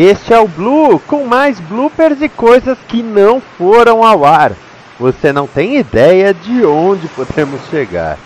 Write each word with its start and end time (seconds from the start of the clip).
Este 0.00 0.32
é 0.32 0.38
o 0.38 0.46
Blue, 0.46 1.00
com 1.08 1.24
mais 1.24 1.58
bloopers 1.58 2.22
e 2.22 2.28
coisas 2.28 2.78
que 2.86 3.02
não 3.02 3.40
foram 3.40 4.04
ao 4.04 4.24
ar. 4.24 4.52
Você 4.96 5.32
não 5.32 5.44
tem 5.44 5.76
ideia 5.76 6.32
de 6.32 6.64
onde 6.64 7.08
podemos 7.08 7.60
chegar. 7.68 8.16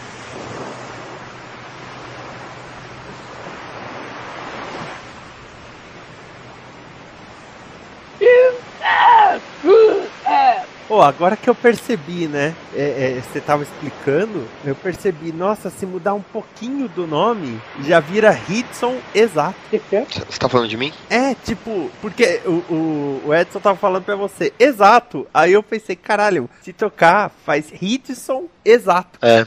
Pô, 10.92 11.00
agora 11.00 11.38
que 11.38 11.48
eu 11.48 11.54
percebi, 11.54 12.28
né? 12.28 12.54
É, 12.74 13.16
é, 13.16 13.22
você 13.22 13.40
tava 13.40 13.62
explicando, 13.62 14.46
eu 14.62 14.74
percebi, 14.74 15.32
nossa, 15.32 15.70
se 15.70 15.86
mudar 15.86 16.12
um 16.12 16.20
pouquinho 16.20 16.86
do 16.86 17.06
nome, 17.06 17.58
já 17.80 17.98
vira 17.98 18.38
Hitson 18.46 18.98
exato. 19.14 19.56
Você 19.70 20.38
tá 20.38 20.50
falando 20.50 20.68
de 20.68 20.76
mim? 20.76 20.92
É, 21.08 21.34
tipo, 21.34 21.90
porque 22.02 22.42
o, 22.44 22.50
o, 22.50 23.22
o, 23.24 23.34
Edson 23.34 23.58
tava 23.58 23.78
falando 23.78 24.04
pra 24.04 24.16
você, 24.16 24.52
exato. 24.58 25.26
Aí 25.32 25.54
eu 25.54 25.62
pensei, 25.62 25.96
caralho, 25.96 26.46
se 26.60 26.74
tocar, 26.74 27.32
faz 27.46 27.72
Hitson 27.72 28.44
exato. 28.62 29.18
É. 29.22 29.46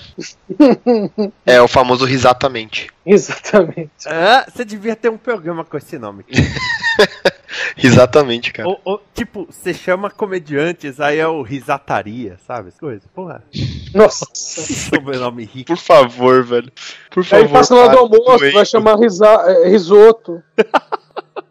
é 1.45 1.61
o 1.61 1.67
famoso 1.67 2.05
risatamente. 2.05 2.89
Exatamente. 3.05 3.91
Ah, 4.07 4.47
você 4.51 4.65
devia 4.65 4.95
ter 4.95 5.09
um 5.09 5.17
programa 5.17 5.63
com 5.63 5.77
esse 5.77 5.99
nome. 5.99 6.25
Exatamente, 7.77 8.53
cara. 8.53 8.69
Ou, 8.69 8.79
ou, 8.83 9.01
tipo, 9.13 9.47
você 9.49 9.73
chama 9.73 10.09
comediantes, 10.09 10.99
aí 10.99 11.19
é 11.19 11.27
o 11.27 11.41
risataria, 11.41 12.37
sabe? 12.45 12.69
As 12.69 12.77
coisas. 12.77 13.03
Porra. 13.13 13.43
Nossa. 13.93 14.25
Sobrenome 14.33 15.45
rico. 15.45 15.67
Por 15.67 15.77
favor, 15.77 16.43
velho. 16.43 16.71
Por 17.11 17.23
favor. 17.23 17.45
Aí 17.45 17.51
passa 17.51 17.75
lá 17.75 17.87
do 17.87 17.97
almoço, 17.97 18.51
vai 18.51 18.65
chamar 18.65 18.97
risa, 18.97 19.27
é, 19.27 19.69
risoto. 19.69 20.41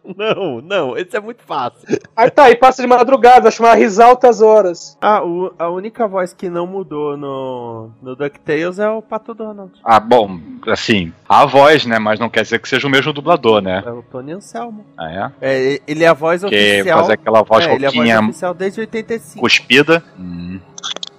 Não, 0.15 0.61
não, 0.61 0.97
esse 0.97 1.15
é 1.15 1.19
muito 1.19 1.43
fácil. 1.43 1.79
Aí 2.15 2.29
tá, 2.29 2.45
aí 2.45 2.55
passa 2.55 2.81
de 2.81 2.87
madrugada, 2.87 3.49
chamar 3.49 3.75
Risaltas 3.75 4.41
Horas. 4.41 4.97
Ah, 5.01 5.23
o, 5.23 5.53
a 5.57 5.69
única 5.69 6.07
voz 6.07 6.33
que 6.33 6.49
não 6.49 6.67
mudou 6.67 7.17
no, 7.17 7.89
no 8.01 8.15
DuckTales 8.15 8.79
é 8.79 8.89
o 8.89 9.01
Pato 9.01 9.33
Donald. 9.33 9.71
Ah, 9.83 9.99
bom, 9.99 10.39
assim, 10.67 11.11
a 11.27 11.45
voz, 11.45 11.85
né? 11.85 11.97
Mas 11.99 12.19
não 12.19 12.29
quer 12.29 12.43
dizer 12.43 12.59
que 12.59 12.69
seja 12.69 12.87
o 12.87 12.89
mesmo 12.89 13.11
dublador, 13.13 13.61
né? 13.61 13.83
É 13.85 13.89
o 13.89 14.03
Tony 14.03 14.33
Anselmo. 14.33 14.85
Ah, 14.97 15.31
é? 15.41 15.49
é 15.49 15.81
ele 15.87 16.03
é 16.03 16.07
a 16.07 16.13
voz 16.13 16.41
que 16.41 16.47
oficial. 16.47 16.99
fazer 16.99 17.13
aquela 17.13 17.41
voz 17.41 17.65
é, 17.65 17.73
ele 17.73 17.85
é 17.85 17.87
a 17.87 17.91
voz 17.91 17.97
roquinha 17.97 18.19
oficial 18.21 18.53
desde 18.53 18.79
85. 18.81 19.41
cuspida. 19.41 20.03
Hum. 20.19 20.59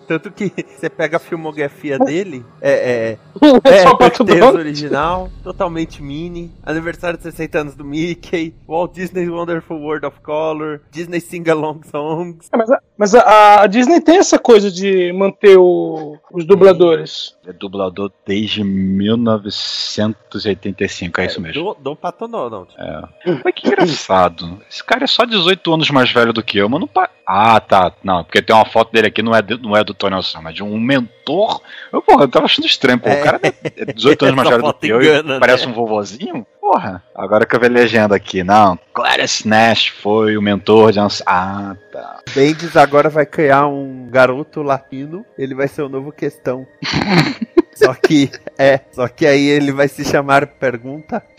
Tanto 0.07 0.31
que 0.31 0.53
você 0.77 0.89
pega 0.89 1.17
a 1.17 1.21
filmografia 1.21 1.99
dele, 1.99 2.45
é, 2.61 3.13
É 3.13 3.19
é, 3.65 3.83
só 3.83 3.99
é 4.01 4.45
original, 4.45 5.29
totalmente 5.43 6.01
mini, 6.03 6.53
aniversário 6.65 7.17
de 7.17 7.23
60 7.25 7.59
anos 7.59 7.75
do 7.75 7.85
Mickey, 7.85 8.55
Walt 8.69 8.93
Disney's 8.95 9.29
Wonderful 9.29 9.79
World 9.79 10.07
of 10.07 10.21
Color, 10.21 10.81
Disney 10.91 11.21
Sing 11.21 11.49
Along 11.51 11.81
Songs. 11.91 12.49
É, 12.53 12.57
mas 12.57 12.71
a, 12.71 12.81
mas 12.97 13.15
a- 13.15 13.63
a 13.63 13.67
Disney 13.67 14.01
tem 14.01 14.19
essa 14.19 14.39
coisa 14.39 14.71
de 14.71 15.13
manter 15.13 15.59
o- 15.59 16.17
os 16.33 16.45
dubladores. 16.47 17.35
É 17.47 17.53
dublador 17.53 18.11
desde 18.27 18.65
1985, 18.65 21.21
é 21.21 21.27
isso 21.27 21.41
mesmo. 21.41 21.63
Do, 21.63 21.75
do 21.91 21.97
Pato 21.97 22.27
Donald. 22.27 22.69
É. 22.79 23.03
Mas 23.45 23.55
que 23.55 23.69
engraçado. 23.69 24.59
Esse 24.71 24.83
cara 24.83 25.05
é 25.05 25.07
só 25.07 25.25
18 25.25 25.73
anos 25.75 25.91
mais 25.91 26.11
velho 26.13 26.33
do 26.33 26.43
que 26.43 26.59
eu, 26.59 26.69
mas 26.69 26.81
não 26.81 26.89
pa... 26.89 27.09
Ah, 27.29 27.59
tá. 27.61 27.93
Não, 28.05 28.23
porque 28.23 28.41
tem 28.41 28.55
uma 28.55 28.65
foto 28.65 28.93
dele 28.93 29.09
aqui, 29.09 29.21
não 29.23 29.35
é, 29.35 29.43
não 29.61 29.77
é 29.77 29.83
do 29.83 29.93
Tony 29.97 30.17
é 30.49 30.53
de 30.53 30.63
um 30.63 30.79
mentor. 30.79 31.61
Eu, 31.93 32.01
porra, 32.03 32.25
eu 32.25 32.29
tava 32.29 32.47
achando 32.47 32.67
estranho, 32.67 32.99
pô. 32.99 33.11
O 33.11 33.23
cara 33.23 33.41
é 33.43 33.93
18 33.93 34.25
anos 34.27 34.37
mais 34.37 34.49
velho 34.49 34.63
do 34.63 34.75
que 34.75 34.89
eu 34.89 35.01
engana, 35.03 35.37
e 35.37 35.41
parece 35.41 35.67
né? 35.67 35.73
um 35.73 35.75
vovozinho. 35.75 36.47
Porra, 36.61 37.03
agora 37.15 37.47
que 37.47 37.55
eu 37.55 37.61
vi 37.61 37.67
a 37.67 37.71
legenda 37.71 38.17
aqui. 38.17 38.43
Não, 38.43 38.79
Clarence 38.93 39.47
Nash 39.47 39.89
foi 39.89 40.37
o 40.37 40.43
mentor 40.43 40.93
de... 40.93 40.99
Alce- 40.99 41.23
Ah, 41.27 41.77
tá. 41.93 42.21
Bendis 42.35 42.77
agora 42.77 43.09
vai 43.09 43.25
criar 43.25 43.67
um 43.67 44.09
garoto 44.11 44.63
latino, 44.63 45.25
ele 45.39 45.55
vai 45.55 45.69
ser 45.69 45.83
o 45.83 45.89
novo 45.89 46.11
questão. 46.11 46.67
só 47.75 47.95
que, 47.95 48.31
é, 48.59 48.81
só 48.93 49.07
que 49.07 49.27
aí 49.27 49.47
ele 49.49 49.71
vai 49.71 49.87
se 49.89 50.05
chamar 50.05 50.47
Pergunta. 50.47 51.23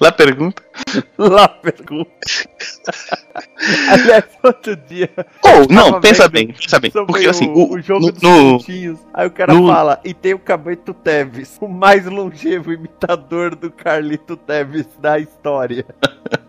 Lá 0.00 0.10
pergunta. 0.10 0.60
Lá 1.18 1.48
pergunta. 1.48 2.10
Aliás, 3.88 4.24
outro 4.42 4.76
dia. 4.76 5.10
Ou, 5.42 5.66
tava 5.66 5.72
não, 5.72 6.00
pensa 6.00 6.28
bem, 6.28 6.48
pensa 6.48 6.80
bem. 6.80 6.90
Porque 6.90 7.28
assim, 7.28 7.48
o, 7.48 7.58
o, 7.58 7.74
o 7.74 7.80
jogo 7.82 8.06
no, 8.06 8.12
dos 8.12 8.22
no- 8.22 8.58
pontinhos. 8.58 8.98
Aí 9.14 9.26
o 9.26 9.30
cara 9.30 9.54
no- 9.54 9.66
fala, 9.68 10.00
e 10.04 10.12
tem 10.14 10.34
o 10.34 10.38
Cabeto 10.38 10.92
Teves, 10.94 11.56
o 11.60 11.68
mais 11.68 12.06
longevo 12.06 12.72
imitador 12.72 13.54
do 13.54 13.70
Carlito 13.70 14.36
Teves 14.36 14.86
da 15.00 15.18
história. 15.18 15.84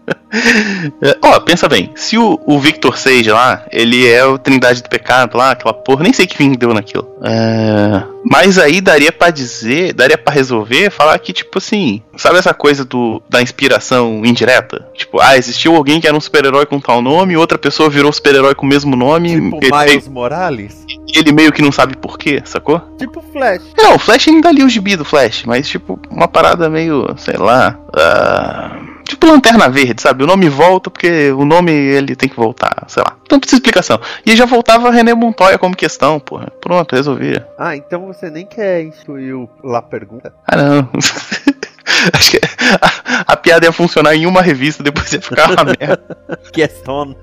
É, 1.02 1.16
Ó, 1.24 1.40
pensa 1.42 1.70
bem, 1.70 1.92
se 1.96 2.18
o, 2.18 2.40
o 2.48 2.60
Victor 2.60 2.98
Sage 2.98 3.30
lá, 3.32 3.66
ele 3.72 4.06
é 4.10 4.26
o 4.26 4.38
Trindade 4.40 4.82
do 4.82 4.90
Pecado 4.90 5.38
lá, 5.38 5.52
aquela 5.52 5.74
porra, 5.74 6.02
nem 6.04 6.12
sei 6.12 6.26
que 6.26 6.36
fim 6.36 6.54
deu 6.54 6.74
naquilo. 6.74 7.08
É, 7.24 8.04
mas 8.26 8.58
aí 8.58 8.82
daria 8.82 9.12
pra 9.12 9.30
dizer, 9.30 9.94
daria 9.94 10.18
pra 10.18 10.34
resolver, 10.34 10.90
falar 10.90 11.18
que, 11.20 11.32
tipo 11.34 11.60
assim, 11.60 12.02
sabe 12.18 12.40
essa 12.40 12.52
coisa 12.54 12.84
do, 12.84 13.22
da 13.30 13.44
inspiração 13.44 14.26
indireta? 14.34 14.86
Tipo, 14.94 15.20
ah, 15.22 15.38
existiu 15.38 15.76
alguém 15.76 16.02
que 16.02 16.08
era 16.08 16.16
um 16.18 16.20
super-herói 16.22 16.66
com 16.66 16.80
tal 16.80 17.02
nome, 17.02 17.38
outra 17.38 17.58
pessoa 17.58 17.90
virou 17.90 18.12
super-herói 18.12 18.54
com 18.56 18.66
o 18.66 18.70
mesmo 18.70 18.96
nome, 18.96 19.30
Tipo 19.40 19.60
ele, 19.64 19.72
Miles 19.72 20.08
Morales. 20.08 20.86
ele 21.16 21.32
meio 21.32 21.52
que 21.54 21.62
não 21.62 21.72
sabe 21.72 21.96
por 21.96 22.18
quê, 22.18 22.42
sacou? 22.44 22.82
Tipo 22.98 23.24
Flash. 23.32 23.64
Não, 23.78 23.96
o 23.96 24.00
Flash 24.00 24.28
ainda 24.28 24.50
ali 24.50 24.64
o 24.64 24.70
gibi 24.70 24.96
do 24.96 25.06
Flash, 25.06 25.44
mas 25.46 25.68
tipo, 25.68 26.00
uma 26.10 26.28
parada 26.28 26.70
meio, 26.70 27.08
sei 27.18 27.38
lá. 27.38 27.80
ah, 27.96 28.80
tipo 29.08 29.28
lanterna 29.28 29.70
verde, 29.70 30.02
sabe? 30.02 30.24
O 30.24 30.28
nome 30.28 30.50
volta 30.50 30.90
porque 30.90 31.32
o 31.32 31.46
nome 31.46 31.72
ele 31.72 32.16
tem 32.16 32.28
que 32.30 32.36
voltar, 32.36 32.84
sei 32.88 33.04
lá. 33.08 33.16
Não 33.32 33.40
precisa 33.40 33.58
explicação. 33.60 34.00
E 34.26 34.36
já 34.36 34.46
voltava 34.46 34.92
René 34.92 35.14
Montoya 35.14 35.58
como 35.58 35.76
questão, 35.76 36.20
porra. 36.20 36.52
Pronto, 36.62 36.96
resolvia. 36.96 37.48
Ah, 37.58 37.76
então 37.76 38.06
você 38.08 38.30
nem 38.30 38.46
quer 38.46 38.84
instruir 38.84 39.36
o 39.36 39.50
Lá 39.64 39.82
Pergunta? 39.82 40.34
Ah, 40.48 40.56
não. 40.56 40.90
Acho 42.12 42.32
que 42.32 42.42
a, 42.82 43.34
a 43.34 43.38
piada 43.38 43.66
ia 43.66 43.72
funcionar 43.72 44.16
em 44.16 44.26
uma 44.26 44.42
revista, 44.42 44.84
depois 44.84 45.14
ia 45.14 45.22
ficar 45.22 45.52
uma 45.52 45.64
merda. 45.80 46.18
Question. 46.52 47.16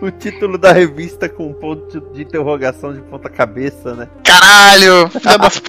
O 0.00 0.10
título 0.10 0.58
da 0.58 0.72
revista 0.72 1.28
com 1.28 1.48
um 1.48 1.54
ponto 1.54 2.00
de 2.12 2.22
interrogação 2.22 2.94
de 2.94 3.00
ponta 3.02 3.28
cabeça, 3.28 3.94
né? 3.94 4.08
Caralho! 4.24 5.08
Filha 5.08 5.38
das 5.38 5.62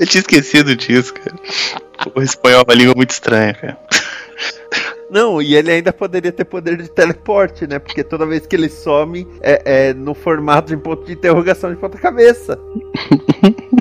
Eu 0.00 0.06
tinha 0.06 0.20
esquecido 0.20 0.76
disso, 0.76 1.12
cara. 1.14 1.34
O 2.14 2.22
espanhol 2.22 2.60
é 2.60 2.64
uma 2.64 2.74
língua 2.74 2.94
muito 2.94 3.10
estranha, 3.10 3.52
cara. 3.54 3.76
Não, 5.10 5.40
e 5.40 5.54
ele 5.54 5.70
ainda 5.70 5.92
poderia 5.92 6.30
ter 6.30 6.44
poder 6.44 6.76
de 6.76 6.90
teleporte, 6.90 7.66
né? 7.66 7.78
Porque 7.78 8.04
toda 8.04 8.26
vez 8.26 8.46
que 8.46 8.54
ele 8.54 8.68
some 8.68 9.26
é, 9.40 9.88
é 9.88 9.94
no 9.94 10.14
formato 10.14 10.74
de 10.74 10.76
ponto 10.76 11.04
de 11.06 11.12
interrogação 11.12 11.70
de 11.70 11.76
ponta 11.76 11.96
cabeça. 11.98 12.58
É, 13.54 13.68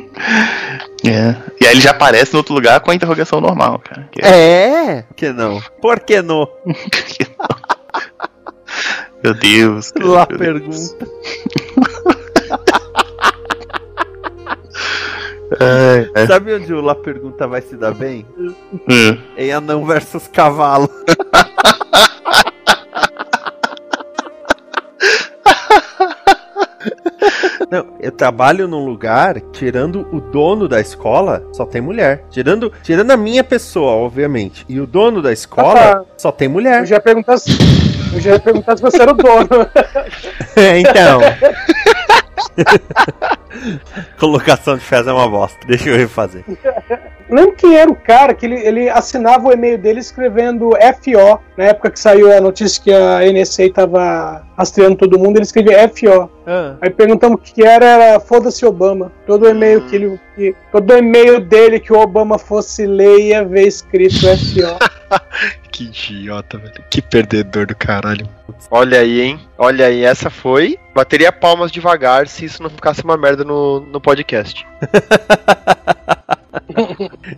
É. 1.05 1.35
E 1.61 1.65
aí 1.65 1.73
ele 1.73 1.81
já 1.81 1.91
aparece 1.91 2.33
no 2.33 2.39
outro 2.39 2.55
lugar 2.55 2.79
com 2.79 2.89
a 2.91 2.95
interrogação 2.95 3.39
normal, 3.39 3.79
cara. 3.79 4.09
Que 4.11 4.25
É? 4.25 5.05
Que 5.15 5.31
não? 5.31 5.61
Por 5.81 5.99
que 5.99 6.21
não? 6.21 6.47
Meu 9.23 9.33
Deus. 9.33 9.91
cara, 9.91 10.07
Lá 10.07 10.27
meu 10.29 10.59
Deus. 10.59 10.95
É, 15.59 16.09
é. 16.23 16.27
Sabe 16.27 16.53
onde 16.53 16.73
o 16.73 16.81
Lá 16.81 16.93
pergunta 16.95 17.47
vai 17.47 17.61
se 17.61 17.75
dar 17.77 17.93
bem? 17.93 18.25
Hum. 18.37 19.17
Em 19.37 19.51
anão 19.53 19.85
versus 19.85 20.27
cavalo. 20.27 20.89
Não, 27.69 27.85
eu 27.99 28.11
trabalho 28.11 28.67
num 28.67 28.85
lugar, 28.85 29.41
tirando 29.51 30.07
o 30.11 30.21
dono 30.21 30.67
da 30.69 30.79
escola, 30.79 31.43
só 31.51 31.65
tem 31.65 31.81
mulher. 31.81 32.23
Tirando, 32.29 32.71
tirando 32.81 33.11
a 33.11 33.17
minha 33.17 33.43
pessoa, 33.43 33.91
obviamente. 33.91 34.65
E 34.69 34.79
o 34.79 34.87
dono 34.87 35.21
da 35.21 35.33
escola, 35.33 35.73
Ah, 35.79 35.95
tá. 35.95 36.05
só 36.17 36.31
tem 36.31 36.45
Eu 36.47 36.51
mulher. 36.53 36.85
já 36.85 36.95
ia 36.95 37.01
perguntar 37.01 37.37
se, 37.37 37.51
eu 38.13 38.21
já 38.21 38.31
ia 38.33 38.39
perguntar 38.39 38.77
se 38.77 38.81
você 38.83 39.01
era 39.01 39.11
o 39.11 39.15
dono. 39.15 39.47
É, 40.55 40.79
então. 40.79 41.19
Colocação 44.19 44.77
de 44.77 44.83
fez 44.83 45.07
é 45.07 45.11
uma 45.13 45.27
bosta. 45.27 45.59
Deixa 45.65 45.89
eu 45.89 45.97
refazer. 45.97 46.43
Lembro 47.29 47.53
quem 47.55 47.75
era 47.75 47.89
o 47.91 47.95
cara 47.95 48.33
que 48.33 48.45
ele, 48.45 48.55
ele 48.65 48.89
assinava 48.89 49.47
o 49.49 49.51
e-mail 49.51 49.77
dele 49.77 49.99
escrevendo 49.99 50.69
FO. 50.71 51.39
Na 51.57 51.65
época 51.65 51.91
que 51.91 51.99
saiu 51.99 52.31
a 52.35 52.39
notícia 52.39 52.81
que 52.81 52.93
a 52.93 53.19
NSA 53.31 53.63
estava 53.63 54.43
rastreando 54.57 54.95
todo 54.95 55.19
mundo, 55.19 55.37
ele 55.37 55.43
escrevia 55.45 55.89
FO. 55.89 56.29
Aí 56.81 56.89
perguntamos 56.89 57.35
o 57.39 57.41
que 57.43 57.63
era, 57.63 57.85
era 57.85 58.19
foda-se 58.19 58.65
Obama. 58.65 59.11
Todo 59.25 59.47
e-mail 59.49 59.81
que 59.87 59.95
ele. 59.95 60.19
que- 60.35 60.55
todo 60.71 60.95
e-mail 60.97 61.39
dele 61.41 61.79
que 61.79 61.91
o 61.91 61.99
Obama 61.99 62.37
fosse 62.37 62.85
ler 62.85 63.19
ia 63.19 63.43
ver 63.43 63.67
escrito 63.67 64.19
FO. 64.37 64.77
Que 65.71 65.83
idiota, 65.83 66.57
velho. 66.57 66.73
Que 66.89 67.03
perdedor 67.03 67.67
do 67.67 67.75
caralho. 67.75 68.27
Olha 68.71 68.99
aí, 68.99 69.21
hein? 69.21 69.39
Olha 69.59 69.85
aí, 69.85 70.03
essa 70.03 70.27
foi. 70.27 70.75
Bateria 70.95 71.31
palmas 71.31 71.71
devagar 71.71 72.27
se 72.27 72.45
isso 72.45 72.63
não 72.63 72.69
ficasse 72.71 73.03
uma 73.03 73.15
merda 73.15 73.43
no, 73.43 73.81
no 73.81 74.01
podcast. 74.01 74.65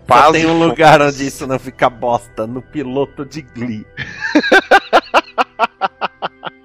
Só 0.07 0.31
tem 0.31 0.45
um 0.45 0.59
lugar 0.59 1.01
onde 1.01 1.25
isso 1.27 1.45
não 1.47 1.59
fica 1.59 1.89
bosta, 1.89 2.45
no 2.45 2.61
piloto 2.61 3.25
de 3.25 3.41
Glee. 3.41 3.85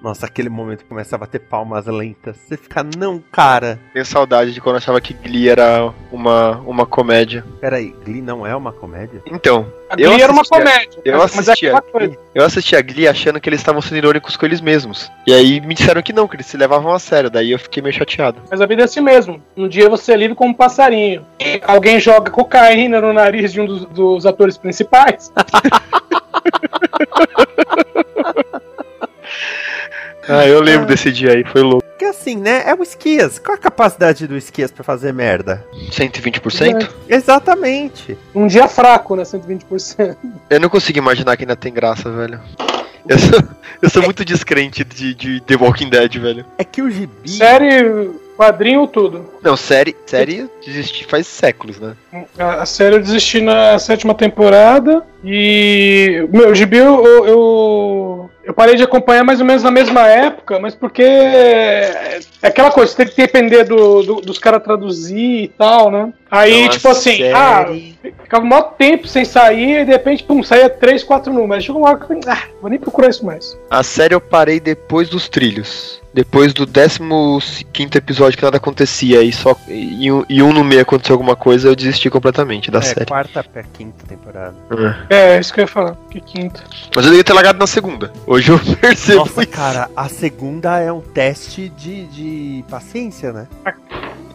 Nossa, 0.05 0.27
aquele 0.27 0.49
momento 0.49 0.83
que 0.83 0.85
começa 0.89 1.15
a 1.15 1.17
bater 1.17 1.39
palmas 1.39 1.87
lentas. 1.87 2.37
Você 2.37 2.55
fica, 2.55 2.85
não, 2.95 3.19
cara. 3.31 3.79
Tenho 3.91 4.05
saudade 4.05 4.53
de 4.53 4.61
quando 4.61 4.75
eu 4.75 4.77
achava 4.77 5.01
que 5.01 5.15
Glee 5.15 5.49
era 5.49 5.91
uma, 6.11 6.59
uma 6.59 6.85
comédia. 6.85 7.43
Peraí, 7.59 7.91
Glee 8.05 8.21
não 8.21 8.45
é 8.45 8.55
uma 8.55 8.71
comédia? 8.71 9.23
Então, 9.25 9.65
A 9.89 9.95
Eu 9.99 10.11
Glee 10.11 10.21
era 10.21 10.31
uma 10.31 10.43
assistia- 10.43 10.59
comédia. 10.63 10.99
eu 11.03 11.17
mas 11.17 11.35
é 11.35 11.39
assistia, 11.39 11.81
coisa. 11.81 12.17
eu 12.35 12.45
assistia 12.45 12.77
a 12.77 12.81
Glee 12.83 13.07
achando 13.07 13.41
que 13.41 13.49
eles 13.49 13.59
estavam 13.59 13.81
sendo 13.81 13.97
irônicos 13.97 14.37
com 14.37 14.45
eles 14.45 14.61
mesmos. 14.61 15.11
E 15.25 15.33
aí 15.33 15.59
me 15.59 15.73
disseram 15.73 16.03
que 16.03 16.13
não, 16.13 16.27
que 16.27 16.35
eles 16.35 16.45
se 16.45 16.55
levavam 16.55 16.93
a 16.93 16.99
sério. 16.99 17.31
Daí 17.31 17.49
eu 17.49 17.57
fiquei 17.57 17.81
meio 17.81 17.95
chateado. 17.95 18.39
Mas 18.51 18.61
a 18.61 18.67
vida 18.67 18.83
é 18.83 18.85
assim 18.85 19.01
mesmo. 19.01 19.41
Um 19.57 19.67
dia 19.67 19.89
você 19.89 20.13
é 20.13 20.17
livre 20.17 20.35
como 20.35 20.51
um 20.51 20.53
passarinho. 20.53 21.25
Alguém 21.63 21.99
joga 21.99 22.29
cocaína 22.29 23.01
no 23.01 23.11
nariz 23.11 23.51
de 23.51 23.59
um 23.59 23.65
dos, 23.65 23.85
dos 23.85 24.27
atores 24.27 24.55
principais. 24.55 25.33
Ah, 30.27 30.47
eu 30.47 30.61
lembro 30.61 30.85
desse 30.87 31.11
dia 31.11 31.33
aí, 31.33 31.43
foi 31.43 31.61
louco. 31.61 31.83
Porque 31.83 32.05
assim, 32.05 32.35
né? 32.35 32.63
É 32.65 32.73
o 32.73 32.83
Esquias. 32.83 33.39
Qual 33.39 33.55
a 33.55 33.57
capacidade 33.57 34.27
do 34.27 34.35
Esquias 34.35 34.69
pra 34.71 34.83
fazer 34.83 35.13
merda? 35.13 35.65
120%? 35.91 36.89
Exatamente. 37.07 38.17
Um 38.33 38.47
dia 38.47 38.67
fraco, 38.67 39.15
né? 39.15 39.23
120%. 39.23 40.15
Eu 40.49 40.59
não 40.59 40.69
consigo 40.69 40.97
imaginar 40.97 41.37
que 41.37 41.43
ainda 41.43 41.55
tem 41.55 41.73
graça, 41.73 42.11
velho. 42.11 42.39
Eu 43.07 43.19
sou, 43.19 43.39
eu 43.81 43.89
sou 43.89 44.03
muito 44.03 44.25
descrente 44.25 44.83
de, 44.83 45.13
de 45.13 45.41
The 45.41 45.55
Walking 45.55 45.89
Dead, 45.89 46.17
velho. 46.17 46.45
É 46.57 46.63
que 46.63 46.81
o 46.81 46.89
gibi. 46.89 47.29
Série, 47.29 48.09
quadrinho, 48.35 48.87
tudo. 48.87 49.29
Não, 49.41 49.55
série, 49.55 49.95
série 50.05 50.49
desisti 50.65 51.05
faz 51.05 51.27
séculos, 51.27 51.79
né? 51.79 51.95
A, 52.37 52.63
a 52.63 52.65
série 52.65 52.95
eu 52.95 52.99
desisti 52.99 53.41
na 53.41 53.77
sétima 53.79 54.13
temporada. 54.13 55.05
E. 55.23 56.27
Meu, 56.31 56.49
o 56.49 56.55
Gibi 56.55 56.77
eu, 56.77 57.25
eu. 57.25 58.31
Eu 58.45 58.53
parei 58.53 58.75
de 58.75 58.83
acompanhar 58.83 59.23
mais 59.23 59.39
ou 59.39 59.45
menos 59.45 59.63
na 59.63 59.71
mesma 59.71 60.07
época, 60.07 60.59
mas 60.59 60.73
porque. 60.75 61.01
É 61.03 62.19
aquela 62.43 62.71
coisa, 62.71 62.91
você 62.91 62.97
tem 62.97 63.07
que 63.07 63.15
depender 63.17 63.63
do, 63.63 64.03
do- 64.03 64.21
dos 64.21 64.37
caras 64.37 64.63
traduzir 64.63 65.43
e 65.43 65.47
tal, 65.47 65.89
né? 65.91 66.13
Aí, 66.29 66.53
Então, 66.53 66.65
a 66.67 66.69
tipo 66.69 66.87
assim, 66.89 67.31
ah, 67.33 67.65
série- 67.67 67.95
ficava 68.23 68.43
um 68.45 68.47
maior 68.47 68.73
tempo 68.77 69.07
sem 69.07 69.25
sair 69.25 69.81
e 69.81 69.85
de 69.85 69.91
repente, 69.91 70.23
pum, 70.23 70.43
saía 70.43 70.69
três, 70.69 71.03
quatro 71.03 71.33
números. 71.33 71.63
Chegou 71.63 71.81
uma 71.81 71.89
hora 71.89 71.97
que 71.97 72.03
eu 72.03 72.07
falei, 72.07 72.23
ah, 72.27 72.43
vou 72.61 72.69
nem 72.69 72.79
procurar 72.79 73.09
isso 73.09 73.25
mais. 73.25 73.57
A 73.69 73.81
série 73.83 74.13
eu 74.13 74.21
parei 74.21 74.59
depois 74.59 75.09
dos 75.09 75.27
trilhos. 75.27 76.01
Depois 76.15 76.53
do 76.53 76.65
15 77.73 77.97
episódio 77.97 78.37
que 78.37 78.43
nada 78.45 78.55
acontecia 78.55 79.21
e 79.21 79.33
só 79.33 79.53
e, 79.67 80.09
um- 80.09 80.23
e 80.29 80.41
um 80.41 80.53
no 80.53 80.63
meio 80.63 80.81
aconteceu 80.81 81.13
alguma 81.13 81.35
coisa, 81.35 81.67
eu 81.67 81.75
desisti 81.75 82.09
completamente 82.09 82.71
da 82.71 82.79
é, 82.79 82.81
série. 82.83 83.05
quarta 83.05 83.43
pra 83.43 83.61
quinta 83.63 84.05
temporada. 84.07 84.55
É, 85.09 85.37
isso 85.37 85.53
que 85.53 85.59
eu 85.59 85.63
ia 85.63 85.67
falar. 85.67 85.97
Que 86.09 86.21
quinta. 86.21 86.63
Mas 86.95 87.03
eu 87.03 87.11
devia 87.11 87.23
ter 87.25 87.33
largado 87.33 87.59
na 87.59 87.67
segunda. 87.67 88.13
Hoje 88.25 88.49
eu 88.49 88.57
percebo 88.79 89.19
Nossa, 89.19 89.41
isso. 89.41 89.51
cara, 89.51 89.89
a 89.93 90.07
segunda 90.07 90.79
é 90.79 90.89
um 90.89 91.01
teste 91.01 91.67
de, 91.67 92.05
de 92.05 92.63
paciência, 92.69 93.33
né? 93.33 93.47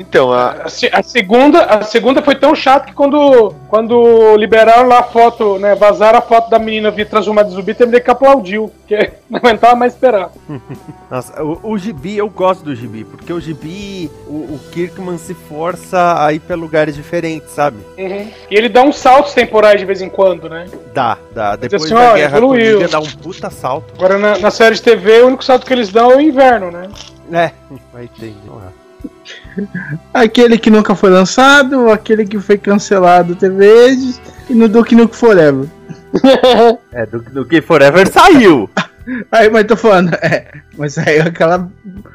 Então, 0.00 0.32
a, 0.32 0.62
A, 0.62 0.98
a 0.98 1.02
segunda, 1.02 1.62
a 1.64 1.82
segunda 1.82 2.22
foi 2.22 2.34
tão 2.34 2.54
chato 2.54 2.86
que 2.86 2.94
quando, 2.94 3.54
quando 3.68 4.34
liberaram 4.36 4.88
lá 4.88 5.00
a 5.00 5.02
foto, 5.02 5.58
né, 5.58 5.74
vazaram 5.74 6.18
a 6.18 6.22
foto 6.22 6.48
da 6.48 6.58
menina 6.58 6.90
vir 6.90 7.06
transformada 7.06 7.50
em 7.50 7.52
zumbi, 7.52 7.74
teve 7.74 8.00
que 8.00 8.10
aplaudiu, 8.10 8.72
porque 8.78 9.12
não 9.28 9.38
aguentava 9.38 9.76
mais 9.76 9.92
esperar. 9.92 10.30
Nossa, 11.10 11.42
o, 11.44 11.72
o 11.72 11.78
gibi, 11.78 12.16
eu 12.16 12.30
gosto 12.30 12.64
do 12.64 12.74
gibi, 12.74 13.04
porque 13.04 13.30
o 13.30 13.38
gibi, 13.38 14.10
o, 14.26 14.54
o 14.54 14.60
Kirkman 14.72 15.18
se 15.18 15.34
força 15.34 16.24
a 16.24 16.32
ir 16.32 16.40
pra 16.40 16.56
lugares 16.56 16.94
diferentes, 16.94 17.50
sabe? 17.50 17.76
E 17.98 18.56
ele 18.56 18.70
dá 18.70 18.82
uns 18.82 18.96
saltos 18.96 19.34
temporais 19.34 19.78
de 19.78 19.84
vez 19.84 20.00
em 20.00 20.08
quando, 20.08 20.48
né? 20.48 20.64
Dá, 20.94 21.18
dá. 21.34 21.56
Depois 21.56 21.84
assim, 21.84 21.94
da 21.94 22.12
ó, 22.12 22.14
Guerra 22.14 22.38
evoluiu. 22.38 22.76
Comiga 22.78 22.88
dá 22.88 23.00
um 23.00 23.10
puta 23.10 23.50
salto. 23.50 23.92
Agora 23.98 24.16
na, 24.16 24.38
na 24.38 24.50
série 24.50 24.76
de 24.76 24.82
TV, 24.82 25.20
o 25.20 25.26
único 25.26 25.44
salto 25.44 25.66
que 25.66 25.72
eles 25.74 25.90
dão 25.90 26.10
é 26.10 26.16
o 26.16 26.20
inverno, 26.20 26.70
né? 26.70 26.88
É, 27.30 27.52
vai 27.92 28.08
ter. 28.08 28.34
vamos 28.46 28.62
lá. 28.64 28.72
Aquele 30.12 30.58
que 30.58 30.70
nunca 30.70 30.94
foi 30.94 31.10
lançado, 31.10 31.90
aquele 31.90 32.26
que 32.26 32.38
foi 32.38 32.56
cancelado 32.58 33.34
TV 33.34 33.60
vezes 33.60 34.20
e 34.48 34.54
no 34.54 34.68
Duke 34.68 34.94
Nuke 34.94 35.16
Forever. 35.16 35.66
É, 36.92 37.06
do 37.06 37.44
que 37.44 37.60
Forever 37.62 38.10
saiu. 38.10 38.68
Aí, 39.30 39.48
mas 39.48 39.64
tô 39.64 39.76
falando, 39.76 40.12
é, 40.14 40.50
mas 40.80 40.96
aí 40.98 41.20
aquela 41.20 41.70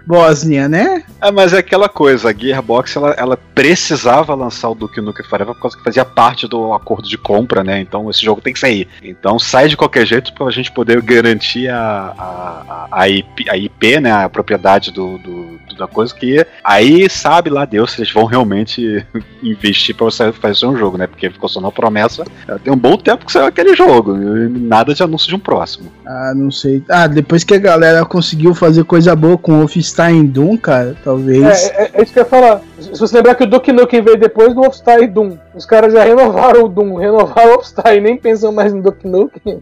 bozinha, 0.06 0.68
né? 0.68 1.04
É, 1.22 1.32
mas 1.32 1.54
é 1.54 1.60
aquela 1.60 1.88
coisa, 1.88 2.30
a 2.30 2.34
Gearbox 2.34 2.96
ela, 2.96 3.12
ela 3.12 3.38
precisava 3.38 4.34
lançar 4.34 4.70
o 4.70 4.76
Duke 4.76 5.00
Nukem 5.02 5.26
Forever 5.26 5.54
por 5.56 5.62
causa 5.62 5.78
que 5.78 5.84
fazia 5.84 6.04
parte 6.06 6.48
do 6.48 6.74
acordo 6.74 7.08
de 7.08 7.18
compra, 7.18 7.64
né? 7.64 7.80
Então 7.80 8.10
esse 8.10 8.24
jogo 8.24 8.42
tem 8.42 8.54
que 8.54 8.60
sair. 8.60 8.88
Então 9.04 9.38
sai 9.40 9.68
de 9.68 9.78
qualquer 9.78 10.06
jeito 10.06 10.34
pra 10.34 10.50
gente 10.52 10.72
poder 10.72 11.02
garantir 11.02 11.70
a, 11.70 12.14
a, 12.18 12.88
a, 12.92 13.10
IP, 13.10 13.50
a 13.50 13.58
IP, 13.58 14.00
né? 14.00 14.12
A 14.12 14.30
propriedade 14.30 14.92
do, 14.92 15.18
do- 15.20 15.46
do- 15.70 15.76
da 15.76 15.88
coisa 15.88 16.16
que 16.16 16.46
aí 16.64 17.10
sabe 17.10 17.50
lá 17.50 17.66
Deus 17.66 17.92
se 17.92 18.00
eles 18.02 18.12
vão 18.14 18.24
realmente 18.26 19.06
investir 19.44 19.94
pra 19.94 20.06
você 20.06 20.32
fazer 20.32 20.66
um 20.66 20.78
jogo, 20.78 20.98
né? 20.98 21.06
Porque 21.06 21.30
ficou 21.30 21.50
só 21.50 21.60
na 21.60 21.70
promessa. 21.72 22.24
é, 22.48 22.58
Tem 22.58 22.72
um 22.72 22.78
bom 22.78 22.96
tempo 22.98 23.26
que 23.26 23.32
saiu 23.32 23.46
aquele 23.48 23.76
jogo. 23.76 24.16
Nada 24.16 24.94
de 24.94 25.04
anúncio 25.04 25.28
de 25.28 25.36
um 25.36 25.40
próximo. 25.40 25.92
Ah, 26.08 26.34
não 26.36 26.50
sei. 26.50 26.82
Ah, 26.90 27.08
depois 27.08 27.44
que 27.44 27.54
a 27.54 27.60
galera 27.60 28.06
conseguiu 28.06 28.55
fazer 28.56 28.84
coisa 28.84 29.16
boa 29.16 29.38
com 29.38 29.60
Wolfenstein 29.60 30.26
Doom, 30.26 30.58
cara, 30.58 30.96
talvez. 31.04 31.44
É, 31.44 31.84
é, 31.84 31.92
é 31.94 32.04
isso 32.04 32.14
que 32.14 32.20
eu 32.20 32.24
ia 32.24 32.30
falar. 32.30 32.62
Se 32.80 33.00
você 33.00 33.18
lembrar 33.18 33.36
que 33.36 33.44
o 33.44 33.48
Duke 33.48 33.72
Nukem 33.72 34.02
veio 34.02 34.18
depois 34.18 34.54
do 34.54 34.62
Wolfenstein 34.62 35.08
Doom. 35.08 35.38
Os 35.54 35.66
caras 35.66 35.94
já 35.94 36.04
renovaram 36.04 36.64
o 36.64 36.70
Doom, 36.70 36.96
renovaram 36.98 37.50
o 37.50 37.54
Wolfenstein, 37.54 38.02
nem 38.02 38.18
pensam 38.18 38.52
mais 38.52 38.74
no 38.74 38.82
Duke 38.82 39.08
Nukem. 39.08 39.62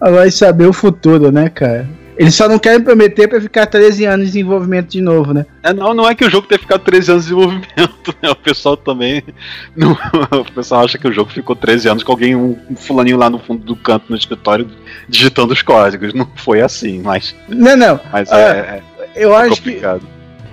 Vai 0.00 0.30
saber 0.30 0.66
o 0.66 0.72
futuro, 0.72 1.30
né, 1.30 1.48
cara? 1.48 1.86
Eles 2.18 2.34
só 2.34 2.48
não 2.48 2.58
querem 2.58 2.80
prometer 2.80 3.28
pra 3.28 3.40
ficar 3.40 3.66
13 3.66 4.04
anos 4.06 4.26
de 4.26 4.32
desenvolvimento 4.32 4.88
de 4.88 5.00
novo, 5.02 5.34
né? 5.34 5.44
É, 5.62 5.72
não, 5.72 5.92
não 5.92 6.08
é 6.08 6.14
que 6.14 6.24
o 6.24 6.30
jogo 6.30 6.46
tenha 6.46 6.58
ficado 6.58 6.80
13 6.82 7.10
anos 7.12 7.24
de 7.24 7.30
desenvolvimento, 7.34 8.14
né? 8.22 8.30
O 8.30 8.36
pessoal 8.36 8.76
também. 8.76 9.22
não- 9.76 9.92
o 10.40 10.52
pessoal 10.52 10.84
acha 10.84 10.96
que 10.96 11.06
o 11.06 11.12
jogo 11.12 11.30
ficou 11.30 11.54
13 11.54 11.88
anos 11.88 12.02
com 12.02 12.12
alguém, 12.12 12.34
um, 12.34 12.56
um 12.70 12.76
fulaninho 12.76 13.18
lá 13.18 13.28
no 13.28 13.38
fundo 13.38 13.62
do 13.64 13.76
canto 13.76 14.06
no 14.08 14.16
escritório 14.16 14.66
digitando 15.08 15.52
os 15.52 15.60
códigos. 15.62 16.14
Não 16.14 16.26
foi 16.36 16.60
assim, 16.62 17.02
mas, 17.02 17.34
Não, 17.48 17.76
não. 17.76 18.00
mas 18.12 18.30
Ah, 18.32 18.38
é, 18.40 18.82
é 19.14 19.22
Eu 19.24 19.34
acho 19.34 19.60
que 19.62 19.70
complicado. 19.72 20.02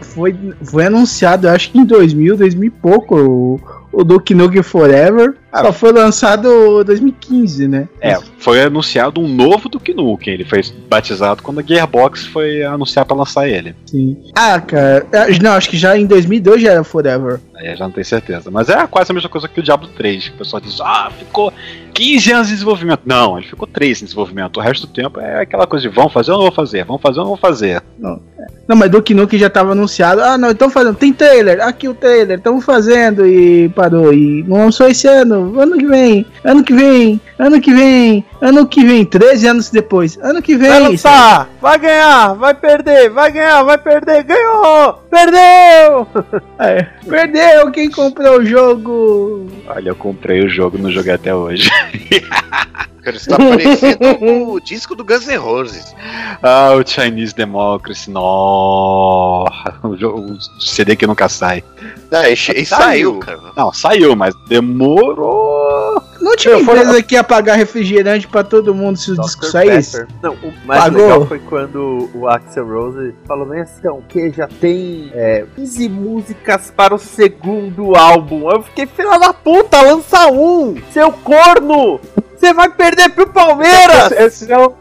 foi, 0.02 0.36
foi 0.66 0.86
anunciado, 0.86 1.48
eu 1.48 1.52
acho 1.54 1.72
que 1.72 1.78
em 1.80 1.86
2000, 1.86 2.36
2000 2.38 2.64
e 2.66 2.70
pouco, 2.70 3.16
o, 3.18 3.62
o 3.92 4.04
Duke 4.04 4.34
Nukem 4.36 4.62
Forever. 4.64 5.36
Ah, 5.54 5.66
Só 5.66 5.72
foi 5.72 5.92
lançado 5.92 6.82
em 6.82 6.84
2015, 6.84 7.68
né? 7.68 7.88
É, 8.02 8.18
foi 8.40 8.60
anunciado 8.60 9.22
um 9.22 9.28
novo 9.28 9.70
Duke 9.70 9.94
Nukem. 9.94 10.34
Ele 10.34 10.44
foi 10.44 10.62
batizado 10.90 11.44
quando 11.44 11.60
a 11.60 11.64
Gearbox 11.64 12.26
foi 12.26 12.64
anunciar 12.64 13.06
pra 13.06 13.16
lançar 13.16 13.48
ele. 13.48 13.76
Sim. 13.86 14.18
Ah, 14.36 14.60
cara. 14.60 15.06
É, 15.12 15.40
não, 15.40 15.52
acho 15.52 15.70
que 15.70 15.78
já 15.78 15.96
em 15.96 16.08
2002 16.08 16.60
já 16.60 16.72
era 16.72 16.84
Forever. 16.84 17.40
Aí 17.56 17.76
já 17.76 17.86
não 17.86 17.92
tenho 17.92 18.04
certeza. 18.04 18.50
Mas 18.50 18.68
é 18.68 18.88
quase 18.88 19.12
a 19.12 19.14
mesma 19.14 19.30
coisa 19.30 19.48
que 19.48 19.60
o 19.60 19.64
Diablo 19.64 19.88
3. 19.96 20.30
Que 20.30 20.36
o 20.36 20.38
pessoal 20.40 20.60
diz, 20.60 20.82
ah, 20.82 21.12
ficou 21.18 21.54
15 21.94 22.32
anos 22.32 22.48
de 22.48 22.54
desenvolvimento. 22.54 23.02
Não, 23.06 23.38
ele 23.38 23.48
ficou 23.48 23.68
3 23.68 24.02
em 24.02 24.06
desenvolvimento. 24.06 24.58
O 24.58 24.62
resto 24.62 24.88
do 24.88 24.94
tempo 24.94 25.20
é 25.20 25.42
aquela 25.42 25.68
coisa 25.68 25.88
de 25.88 25.94
vão 25.94 26.10
fazer 26.10 26.32
ou 26.32 26.38
não 26.38 26.46
vou 26.46 26.54
fazer, 26.54 26.84
vão 26.84 26.98
fazer 26.98 27.20
ou 27.20 27.26
não 27.26 27.30
vou 27.30 27.38
fazer. 27.38 27.82
Não, 28.00 28.20
não 28.68 28.76
mas 28.76 28.90
Duke 28.90 29.14
Nukem 29.14 29.40
já 29.40 29.50
tava 29.50 29.72
anunciado. 29.72 30.22
Ah, 30.22 30.38
não, 30.38 30.50
então 30.50 30.70
fazendo. 30.70 30.96
Tem 30.96 31.14
trailer, 31.14 31.62
aqui 31.62 31.88
o 31.88 31.94
trailer, 31.94 32.38
estamos 32.38 32.66
fazendo 32.66 33.26
e 33.26 33.70
parou. 33.70 34.14
E 34.14 34.44
não 34.48 34.58
lançou 34.58 34.88
esse 34.88 35.08
ano, 35.08 35.43
ano 35.60 35.78
que 35.78 35.86
vem, 35.86 36.26
ano 36.44 36.64
que 36.64 36.74
vem, 36.74 37.22
ano 37.38 37.62
que 37.62 37.74
vem, 37.74 38.26
ano 38.42 38.68
que 38.68 38.86
vem, 38.86 39.06
13 39.06 39.48
anos 39.48 39.70
depois, 39.70 40.18
ano 40.22 40.42
que 40.42 40.56
vem. 40.56 40.70
Vai 40.70 40.80
lançar, 40.80 41.50
vai 41.62 41.78
ganhar, 41.78 42.34
vai 42.34 42.54
perder, 42.54 43.10
vai 43.10 43.32
ganhar, 43.32 43.64
vai 43.64 43.78
perder, 43.78 44.24
ganhou, 44.24 44.94
perdeu! 45.10 46.08
É, 46.60 46.84
perdeu 47.06 47.72
quem 47.72 47.90
comprou 47.90 48.40
o 48.40 48.46
jogo. 48.46 49.48
Olha, 49.68 49.90
eu 49.90 49.96
comprei 49.96 50.46
o 50.46 50.50
jogo, 50.50 50.78
não 50.78 50.90
joguei 50.90 51.14
até 51.14 51.36
hoje. 51.36 51.70
Ele 53.06 53.18
está 53.18 53.38
parecendo 53.38 54.00
o 54.54 54.60
disco 54.60 54.96
do 54.96 55.04
Guns 55.04 55.28
N' 55.28 55.38
Roses. 55.38 55.94
Ah, 56.42 56.72
o 56.74 56.88
Chinese 56.88 57.36
Democracy, 57.36 58.10
no, 58.10 59.46
o, 59.84 60.38
CD 60.60 60.96
que 60.96 61.06
nunca 61.06 61.28
sai. 61.28 61.64
Não, 62.10 62.24
e, 62.24 62.36
saiu, 62.36 62.66
saiu, 62.66 63.20
cara. 63.20 63.40
Não, 63.58 63.74
saiu, 63.74 64.16
mas 64.16 64.34
demorou. 64.48 66.02
Não 66.24 66.38
tinha 66.38 66.56
Meu, 66.56 66.64
empresa 66.64 66.92
foi... 66.92 67.04
que 67.04 67.16
ia 67.16 67.24
pagar 67.24 67.56
refrigerante 67.56 68.30
pra 68.30 68.46
todo 68.46 68.74
mundo 68.74 68.98
se 68.98 69.12
o 69.12 69.22
disco 69.22 69.46
saísse? 69.46 70.06
Não, 70.22 70.36
o 70.36 70.54
mais 70.66 70.86
Pagou. 70.86 71.02
legal 71.02 71.28
foi 71.28 71.40
quando 71.40 72.10
o 72.16 72.30
Axel 72.30 72.66
Rose 72.66 73.14
falou 73.28 73.46
bem 73.46 73.60
assim, 73.60 73.74
então, 73.80 74.02
que 74.08 74.32
já 74.32 74.48
tem 74.48 75.12
é, 75.14 75.46
15 75.54 75.90
músicas 75.90 76.72
para 76.72 76.96
o 76.96 76.98
segundo 76.98 77.94
álbum. 77.98 78.50
Eu 78.50 78.64
fiquei, 78.64 78.88
filha 78.88 79.20
da 79.20 79.34
puta, 79.34 79.82
lança 79.82 80.28
um! 80.32 80.82
Seu 80.94 81.12
corno! 81.12 82.00
Você 82.38 82.54
vai 82.54 82.70
perder 82.70 83.10
pro 83.10 83.28
Palmeiras! 83.28 84.14
Esses 84.14 84.48
são, 84.48 84.76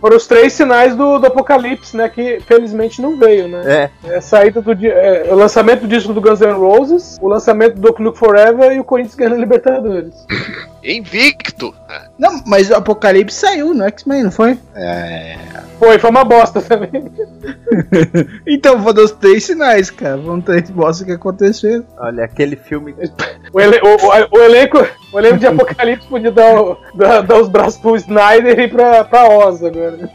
foram 0.00 0.16
os 0.16 0.26
três 0.26 0.52
sinais 0.52 0.94
do, 0.94 1.18
do 1.18 1.26
Apocalipse, 1.26 1.96
né? 1.96 2.08
Que 2.08 2.40
felizmente 2.40 3.00
não 3.00 3.16
veio, 3.16 3.48
né? 3.48 3.90
É. 4.04 4.10
é 4.10 4.16
a 4.16 4.20
saída 4.20 4.60
do 4.60 4.72
é, 4.86 5.26
o 5.30 5.34
lançamento 5.34 5.80
do 5.82 5.88
disco 5.88 6.12
do 6.12 6.20
Guns 6.20 6.40
N' 6.40 6.52
Roses, 6.52 7.18
o 7.20 7.28
lançamento 7.28 7.78
do 7.78 7.94
Nuke 7.98 8.18
Forever 8.18 8.72
e 8.72 8.80
o 8.80 8.84
Corinthians 8.84 9.14
ganhando 9.14 9.40
Libertadores. 9.40 10.14
Invicto! 10.82 11.74
Não, 12.18 12.42
mas 12.44 12.68
o 12.70 12.74
Apocalipse 12.74 13.38
saiu 13.38 13.72
no 13.72 13.84
X-Men, 13.84 14.24
não 14.24 14.30
foi? 14.32 14.58
É. 14.74 15.36
Foi, 15.78 15.98
foi 15.98 16.10
uma 16.10 16.24
bosta 16.24 16.60
também. 16.60 16.90
então 18.44 18.82
foram 18.82 19.04
os 19.04 19.12
três 19.12 19.44
sinais, 19.44 19.88
cara. 19.90 20.18
Foram 20.18 20.40
três 20.40 20.68
bostas 20.68 21.06
que 21.06 21.12
aconteceram. 21.12 21.84
Olha, 21.96 22.24
aquele 22.24 22.56
filme. 22.56 22.92
o, 23.52 23.60
ele, 23.60 23.78
o, 23.78 23.86
o, 23.86 24.38
o, 24.38 24.42
elenco, 24.42 24.84
o 25.12 25.18
elenco 25.18 25.38
de 25.38 25.46
Apocalipse 25.46 26.08
podia 26.08 26.32
dar, 26.32 26.60
o, 26.60 26.76
dar, 26.94 27.22
dar 27.22 27.40
os 27.40 27.48
braços 27.48 27.80
pro 27.80 27.94
Snyder 27.94 28.58
e 28.58 28.68
pra, 28.68 29.04
pra 29.04 29.28
Oz 29.28 29.62
agora. 29.62 30.10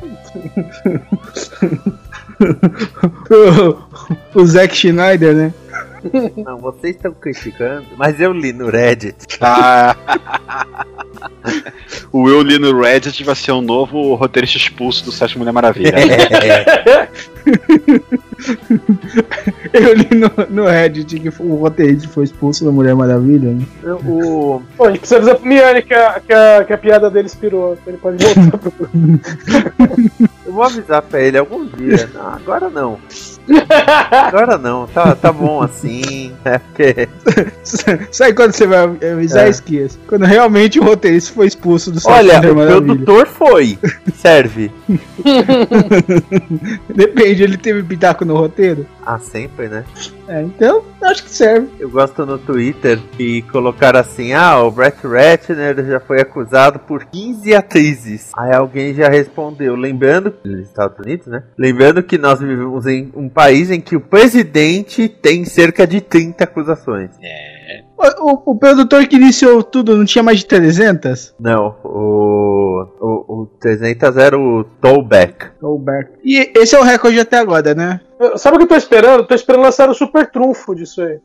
o, 4.35 4.35
o 4.41 4.45
Zack 4.45 4.75
Schneider, 4.75 5.33
né? 5.33 5.53
Não, 6.43 6.57
vocês 6.57 6.95
estão 6.95 7.13
criticando, 7.13 7.85
mas 7.97 8.19
eu 8.19 8.33
li 8.33 8.51
no 8.53 8.69
Reddit. 8.69 9.15
Ah. 9.41 9.95
o 12.11 12.27
eu 12.29 12.41
li 12.41 12.59
no 12.59 12.81
Reddit 12.81 13.23
vai 13.23 13.35
ser 13.35 13.51
um 13.51 13.61
novo 13.61 14.15
roteirista 14.15 14.57
expulso 14.57 15.05
do 15.05 15.11
Sétimo 15.11 15.39
Mulher 15.39 15.53
Maravilha. 15.53 15.93
É. 15.95 17.07
eu 19.73 19.93
li 19.93 20.07
no, 20.11 20.29
no 20.49 20.65
Reddit 20.65 21.19
que 21.19 21.29
o 21.41 21.55
roteirista 21.55 22.07
foi 22.09 22.25
expulso 22.25 22.65
da 22.65 22.71
Mulher 22.71 22.95
Maravilha. 22.95 23.51
Né? 23.51 23.65
O... 24.05 24.61
Pô, 24.75 24.85
a 24.85 24.89
gente 24.89 24.99
precisa 24.99 25.19
avisar 25.19 25.37
pro 25.37 25.47
Miane 25.47 25.81
que 25.81 25.93
a, 25.93 26.19
que, 26.19 26.33
a, 26.33 26.65
que 26.65 26.73
a 26.73 26.77
piada 26.77 27.09
dele 27.09 27.27
expirou. 27.27 27.77
Ele 27.85 27.97
pode 27.97 28.23
voltar 28.23 28.57
pro. 28.57 28.73
eu 30.45 30.53
vou 30.53 30.63
avisar 30.63 31.01
pra 31.01 31.21
ele 31.21 31.37
algum 31.37 31.65
dia. 31.65 32.09
Não, 32.13 32.33
agora 32.33 32.69
não. 32.69 32.99
Agora 34.09 34.57
não, 34.57 34.87
tá, 34.87 35.15
tá 35.15 35.31
bom 35.31 35.61
assim. 35.61 36.33
É 36.45 36.57
porque. 36.57 37.07
Sabe 38.11 38.33
quando 38.33 38.53
você 38.53 38.65
vai 38.65 38.83
avisar, 39.11 39.47
é. 39.47 39.49
esqueça? 39.49 39.97
Quando 40.07 40.25
realmente 40.25 40.79
o 40.79 40.83
roteirista 40.83 41.33
foi 41.33 41.47
expulso 41.47 41.91
do 41.91 41.99
Olha, 42.05 42.39
o 42.39 42.55
produtor 42.55 43.27
foi. 43.27 43.77
Serve. 44.15 44.71
Depende, 46.93 47.43
ele 47.43 47.57
teve 47.57 47.83
pitaco 47.83 48.25
no 48.25 48.35
roteiro? 48.35 48.85
Ah, 49.05 49.19
sempre, 49.19 49.67
né? 49.67 49.83
É, 50.27 50.41
então, 50.41 50.83
acho 51.01 51.23
que 51.23 51.29
serve. 51.29 51.67
Eu 51.79 51.89
gosto 51.89 52.25
no 52.25 52.37
Twitter 52.37 52.99
que 53.11 53.41
colocaram 53.43 53.99
assim: 53.99 54.33
ah, 54.33 54.61
o 54.61 54.71
Brett 54.71 55.05
Ratner 55.05 55.85
já 55.85 55.99
foi 55.99 56.21
acusado 56.21 56.79
por 56.79 57.05
15 57.05 57.53
atrizes. 57.53 58.31
Aí 58.37 58.53
alguém 58.53 58.93
já 58.93 59.09
respondeu, 59.09 59.75
lembrando, 59.75 60.33
nos 60.43 60.61
Estados 60.61 60.97
Unidos, 60.99 61.27
né? 61.27 61.43
Lembrando 61.57 62.01
que 62.01 62.17
nós 62.17 62.39
vivemos 62.39 62.85
em 62.85 63.11
um 63.15 63.27
país 63.33 63.71
em 63.71 63.81
que 63.81 63.95
o 63.95 64.01
presidente 64.01 65.09
tem 65.09 65.43
cerca 65.43 65.85
de 65.87 65.99
30 65.99 66.43
acusações. 66.43 67.11
É. 67.21 67.83
O, 68.19 68.51
o, 68.51 68.57
produtor 68.57 69.07
que 69.07 69.15
iniciou 69.15 69.63
tudo 69.63 69.95
não 69.95 70.03
tinha 70.03 70.23
mais 70.23 70.39
de 70.39 70.45
300? 70.45 71.35
Não, 71.39 71.75
o, 71.83 72.85
o, 72.99 73.41
o 73.41 73.45
300 73.59 74.17
era 74.17 74.37
o 74.37 74.65
Tollback. 74.81 75.51
Tollback. 75.59 76.11
E 76.23 76.51
esse 76.55 76.75
é 76.75 76.79
o 76.79 76.83
recorde 76.83 77.19
até 77.19 77.37
agora, 77.37 77.73
né? 77.73 78.01
Sabe 78.35 78.55
o 78.55 78.59
que 78.59 78.65
eu 78.65 78.69
tô 78.69 78.75
esperando? 78.75 79.25
Tô 79.25 79.33
esperando 79.33 79.63
lançar 79.63 79.89
o 79.89 79.93
super 79.93 80.29
trunfo 80.29 80.75
disso 80.75 81.01
aí. 81.01 81.19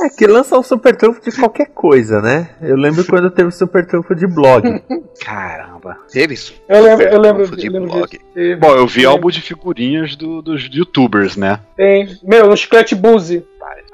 É 0.00 0.08
que 0.08 0.26
lança 0.26 0.56
o 0.56 0.62
super 0.62 0.96
trunfo 0.96 1.20
de 1.20 1.36
qualquer 1.36 1.66
coisa, 1.66 2.20
né? 2.20 2.50
Eu 2.60 2.76
lembro 2.76 3.04
quando 3.04 3.30
teve 3.30 3.48
o 3.48 3.52
super 3.52 3.86
trunfo 3.86 4.14
de 4.14 4.26
blog. 4.26 4.82
Caramba, 5.20 5.96
teve 6.10 6.34
isso? 6.34 6.54
Eu 6.68 6.82
lembro, 6.82 7.06
eu 7.06 7.20
lembro 7.20 7.56
de 7.56 7.68
lembro 7.68 7.90
blog. 7.90 8.20
Bom, 8.60 8.76
eu 8.76 8.86
vi 8.86 9.04
álbum 9.04 9.28
de 9.28 9.40
figurinhas 9.40 10.16
do, 10.16 10.40
dos 10.40 10.68
youtubers, 10.72 11.36
né? 11.36 11.60
Tem. 11.76 12.18
Meu, 12.22 12.48
no 12.48 12.56
Chiclete 12.56 12.94
Buzzy. 12.94 13.44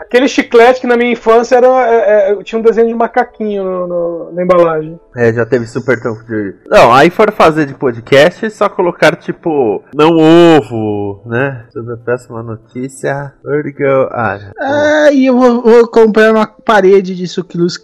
Aquele 0.05 0.29
chiclete 0.29 0.81
que 0.81 0.87
na 0.87 0.97
minha 0.97 1.13
infância 1.13 1.57
era, 1.57 1.67
é, 1.67 2.33
é, 2.33 2.43
tinha 2.43 2.59
um 2.59 2.63
desenho 2.63 2.89
de 2.89 2.95
macaquinho 2.95 3.65
no, 3.65 3.87
no, 3.87 4.33
na 4.33 4.43
embalagem. 4.43 4.99
É, 5.17 5.33
já 5.33 5.47
teve 5.47 5.67
super 5.67 6.01
trunfo 6.01 6.25
de. 6.25 6.55
Não, 6.69 6.93
aí 6.93 7.11
for 7.11 7.33
fazer 7.33 7.67
de 7.67 7.75
podcast, 7.75 8.49
só 8.51 8.69
colocar 8.69 9.17
tipo, 9.17 9.83
não 9.95 10.11
ovo, 10.17 11.23
né? 11.27 11.67
Sobre 11.73 11.95
a 11.95 11.97
próxima 11.97 12.43
notícia. 12.43 13.33
Vertigo. 13.45 14.09
Ah, 14.11 14.39
ah 14.61 15.13
e 15.13 15.27
eu 15.27 15.37
vou, 15.37 15.63
vou, 15.63 15.89
comprar 15.89 16.33
uma 16.33 16.47
parede 16.47 17.15
de 17.15 17.27
sucrilhos 17.27 17.79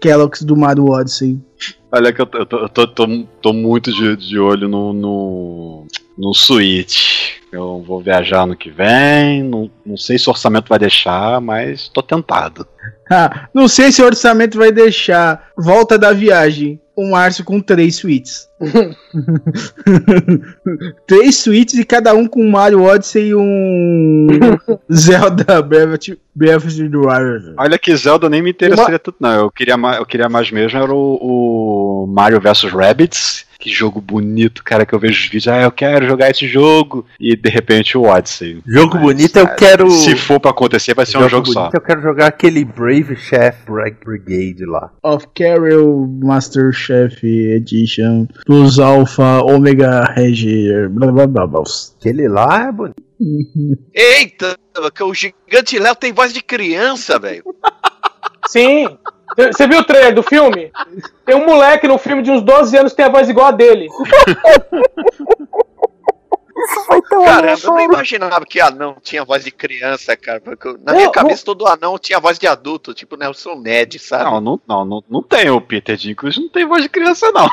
Kellogg's 0.00 0.42
do 0.42 0.56
Mario 0.56 0.90
Odyssey. 0.90 1.40
Olha 1.90 2.12
que 2.12 2.22
eu 2.22 2.26
tô, 2.26 2.38
eu 2.38 2.46
tô, 2.46 2.58
eu 2.58 2.68
tô, 2.68 2.86
tô, 2.86 3.06
tô 3.40 3.52
muito 3.52 3.92
de, 3.92 4.16
de 4.16 4.38
olho 4.38 4.68
no, 4.68 4.92
no, 4.92 5.86
no 6.16 6.34
Switch. 6.34 7.40
Eu 7.52 7.84
vou 7.86 8.00
viajar 8.00 8.46
no 8.46 8.56
que 8.56 8.70
vem, 8.70 9.42
não, 9.42 9.70
não 9.84 9.96
sei 9.96 10.18
se 10.18 10.28
o 10.28 10.32
orçamento 10.32 10.68
vai 10.68 10.78
deixar, 10.78 11.40
mas 11.40 11.88
tô 11.88 12.02
tentado. 12.02 12.66
Ah, 13.10 13.48
não 13.52 13.68
sei 13.68 13.92
se 13.92 14.00
o 14.00 14.06
orçamento 14.06 14.56
vai 14.56 14.72
deixar. 14.72 15.50
Volta 15.56 15.98
da 15.98 16.12
viagem. 16.12 16.80
Um 16.96 17.10
Márcio 17.10 17.44
com 17.44 17.60
três 17.60 17.96
suítes. 17.96 18.48
três 21.06 21.36
suítes 21.36 21.78
e 21.78 21.84
cada 21.84 22.14
um 22.14 22.26
com 22.26 22.50
Mario 22.50 22.84
Odyssey 22.84 23.28
e 23.28 23.34
um 23.34 24.26
Zelda 24.92 25.62
Breath 25.62 26.10
of 26.56 26.76
the 26.76 26.96
Wild. 26.96 27.54
Olha 27.58 27.78
que 27.78 27.94
Zelda 27.96 28.28
nem 28.28 28.42
me 28.42 28.50
interessaria 28.50 28.92
Uma... 28.92 28.98
tanto, 28.98 29.16
não. 29.20 29.32
Eu 29.32 29.50
queria, 29.50 29.74
eu 29.98 30.06
queria 30.06 30.28
mais 30.28 30.50
mesmo 30.50 30.78
era 30.78 30.92
o, 30.92 31.18
o 31.20 32.06
Mario 32.06 32.40
vs 32.40 32.64
Rabbids 32.64 33.46
que 33.62 33.70
jogo 33.70 34.00
bonito, 34.00 34.64
cara, 34.64 34.84
que 34.84 34.92
eu 34.92 34.98
vejo 34.98 35.20
os 35.20 35.24
vídeos, 35.26 35.46
ah, 35.46 35.62
eu 35.62 35.70
quero 35.70 36.04
jogar 36.04 36.28
esse 36.30 36.48
jogo, 36.48 37.06
e 37.20 37.36
de 37.36 37.48
repente 37.48 37.96
o 37.96 38.02
Odyssey. 38.02 38.60
Jogo 38.66 38.94
Mas, 38.94 39.02
bonito 39.02 39.38
eu 39.38 39.46
quero. 39.54 39.88
Se 39.88 40.16
for 40.16 40.40
pra 40.40 40.50
acontecer, 40.50 40.94
vai 40.94 41.06
ser 41.06 41.12
jogo 41.12 41.26
um 41.26 41.28
jogo 41.28 41.44
bonito, 41.44 41.70
só. 41.70 41.70
Eu 41.72 41.80
quero 41.80 42.02
jogar 42.02 42.26
aquele 42.26 42.64
Brave 42.64 43.14
Chef 43.14 43.58
Brigade 44.04 44.64
lá. 44.66 44.90
Of 45.00 45.28
Carol 45.32 46.08
Master 46.08 46.72
Chef 46.72 47.22
Edition 47.22 48.26
Plus 48.44 48.80
Alpha 48.80 49.44
Omega 49.44 50.12
Regi, 50.12 50.66
blá 50.90 51.12
blá 51.12 51.26
blá 51.28 51.46
blá. 51.46 51.62
Aquele 52.00 52.26
lá 52.26 52.66
é 52.66 52.72
bonito. 52.72 53.02
Eita, 53.94 54.58
o 55.02 55.14
gigante 55.14 55.78
Léo 55.78 55.94
tem 55.94 56.12
voz 56.12 56.32
de 56.32 56.42
criança, 56.42 57.16
velho. 57.16 57.44
Sim. 58.48 58.88
Você 59.36 59.66
viu 59.66 59.80
o 59.80 59.84
trailer 59.84 60.14
do 60.14 60.22
filme? 60.22 60.70
Tem 61.24 61.34
um 61.34 61.46
moleque 61.46 61.88
no 61.88 61.98
filme 61.98 62.22
de 62.22 62.30
uns 62.30 62.42
12 62.42 62.76
anos 62.76 62.92
que 62.92 62.96
tem 62.96 63.06
a 63.06 63.10
voz 63.10 63.28
igual 63.28 63.46
a 63.46 63.50
dele. 63.50 63.88
Isso 66.64 66.84
foi 66.86 67.02
tão 67.02 67.24
Cara, 67.24 67.52
eu 67.52 67.58
não 67.66 67.80
imaginava 67.80 68.44
que 68.46 68.60
anão 68.60 68.96
tinha 69.02 69.24
voz 69.24 69.44
de 69.44 69.50
criança, 69.50 70.16
cara. 70.16 70.40
Na 70.84 70.92
minha 70.92 71.10
cabeça, 71.10 71.44
todo 71.44 71.66
anão 71.66 71.98
tinha 71.98 72.20
voz 72.20 72.38
de 72.38 72.46
adulto, 72.46 72.94
tipo 72.94 73.16
Nelson 73.16 73.56
Ned, 73.56 73.98
sabe? 73.98 74.24
Não, 74.24 74.40
não, 74.40 74.60
não, 74.66 74.84
não, 74.84 75.04
não 75.08 75.22
tem. 75.22 75.50
O 75.50 75.60
Peter 75.60 75.96
Dinklage 75.96 76.40
não 76.40 76.48
tem 76.48 76.66
voz 76.66 76.82
de 76.82 76.88
criança, 76.88 77.30
não. 77.32 77.48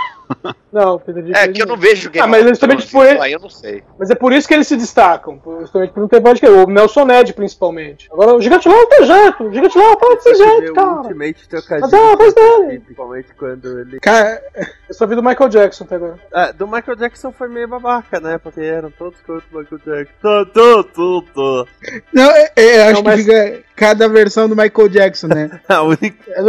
Não, 0.71 0.99
Peter 0.99 1.23
Dinklage. 1.23 1.49
É 1.49 1.51
que 1.51 1.61
eu 1.61 1.65
não 1.65 1.77
vejo 1.77 2.09
Game 2.09 2.23
Ah, 2.23 2.27
mas 2.27 2.47
justamente 2.47 2.87
por 2.91 3.05
ele... 3.05 3.19
aí 3.19 3.33
eu 3.33 3.39
não 3.39 3.49
sei. 3.49 3.83
Mas 3.97 4.09
é 4.09 4.15
por 4.15 4.31
isso 4.31 4.47
que 4.47 4.53
eles 4.53 4.67
se 4.67 4.75
destacam. 4.75 5.41
Justamente 5.59 5.91
por 5.91 6.01
não 6.01 6.07
ter 6.07 6.21
criança. 6.21 6.63
O 6.63 6.69
Nelson 6.69 7.05
Ned, 7.05 7.33
principalmente. 7.33 8.07
Agora, 8.11 8.35
o 8.35 8.41
Gigante 8.41 8.67
Lá 8.67 8.85
tem 8.87 9.05
jeito. 9.05 9.43
O 9.43 9.53
Gigante 9.53 9.77
Lá 9.77 9.95
tá 9.95 10.09
desse 10.09 10.35
jeito, 10.35 10.73
cara. 10.73 11.01
Ultimate 11.01 11.47
mas 11.81 11.93
é 11.93 11.97
a 11.97 12.15
voz 12.15 12.33
dele. 12.33 12.79
Principalmente 12.79 13.33
quando 13.37 13.79
ele. 13.79 13.99
Cara, 13.99 14.41
eu 14.87 14.93
só 14.93 15.07
vi 15.07 15.15
do 15.15 15.23
Michael 15.23 15.49
Jackson 15.49 15.83
até 15.83 15.95
agora. 15.95 16.19
Ah, 16.33 16.51
do 16.51 16.67
Michael 16.67 16.97
Jackson 16.97 17.31
foi 17.31 17.47
meio 17.47 17.67
babaca, 17.67 18.19
né? 18.19 18.37
Porque 18.37 18.61
eram 18.61 18.91
todos 18.91 19.19
contra 19.21 19.43
o 19.51 19.57
Michael 19.59 19.81
Jackson. 19.85 20.13
Tô, 20.21 20.45
tô, 20.45 20.83
tô, 20.83 21.23
tô. 21.33 21.67
Não, 22.13 22.29
é, 22.31 22.51
é, 22.55 22.83
acho 22.83 22.95
não, 22.95 23.03
mas... 23.03 23.15
que 23.15 23.31
fica 23.31 23.63
cada 23.75 24.07
versão 24.09 24.47
do 24.49 24.55
Michael 24.55 24.89
Jackson, 24.89 25.27
né? 25.27 25.61
a 25.67 25.81
única. 25.81 26.41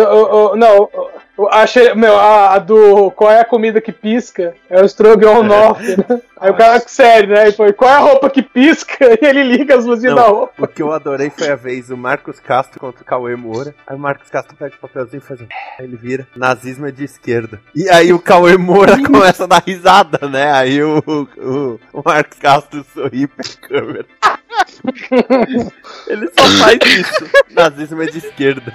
Não, 0.57 0.91
Achei, 1.49 1.95
meu, 1.95 2.17
a, 2.17 2.55
a, 2.55 2.59
do 2.59 3.11
qual 3.13 3.31
é 3.31 3.41
a 3.41 3.45
comida 3.45 3.81
que 3.81 3.93
pisca? 3.93 4.55
É 4.69 4.81
o 4.81 4.85
Stroganoff. 4.85 5.93
É. 5.93 5.97
Né? 5.97 6.23
Aí 6.41 6.51
o 6.51 6.55
cara, 6.55 6.81
sério, 6.81 7.35
né? 7.35 7.49
E 7.49 7.53
foi, 7.53 7.73
qual 7.73 7.91
é 7.91 7.95
a 7.95 7.99
roupa 7.99 8.31
que 8.31 8.43
pisca? 8.43 8.91
E 9.21 9.27
ele 9.27 9.43
liga 9.43 9.77
as 9.77 9.85
luzinhas 9.85 10.15
da 10.15 10.23
roupa. 10.23 10.53
O 10.59 10.67
que 10.67 10.83
eu 10.83 10.93
adorei 10.93 11.31
foi 11.31 11.49
a 11.49 11.57
vez 11.57 11.91
o 11.91 11.97
Marcos 11.97 12.41
Castro 12.41 12.81
contra 12.81 13.03
o 13.03 13.05
Cauê 13.05 13.37
Moura. 13.37 13.75
Aí 13.87 13.97
o 13.97 13.99
Marcos 13.99 14.31
Castro 14.31 14.57
pega 14.57 14.75
o 14.75 14.79
papelzinho 14.79 15.19
e 15.19 15.27
faz 15.27 15.41
um. 15.41 15.47
Aí 15.79 15.85
ele 15.85 15.97
vira, 15.97 16.27
nazismo 16.35 16.87
é 16.87 16.91
de 16.91 17.05
esquerda. 17.05 17.61
E 17.75 17.89
aí 17.91 18.13
o 18.13 18.19
Cauê 18.19 18.57
Moura 18.57 18.97
começa 19.03 19.45
a 19.45 19.47
dar 19.47 19.63
risada, 19.67 20.29
né? 20.29 20.53
Aí 20.53 20.83
o, 20.83 21.03
o, 21.07 21.81
o 21.93 22.03
Marcos 22.05 22.39
Castro 22.39 22.85
sorri 22.95 23.27
pra 23.27 23.45
câmera. 23.69 24.07
ele 26.09 26.29
só 26.29 26.47
faz 26.59 26.79
isso. 26.87 27.31
Nazismo 27.51 28.03
é 28.03 28.07
de 28.07 28.19
esquerda. 28.19 28.73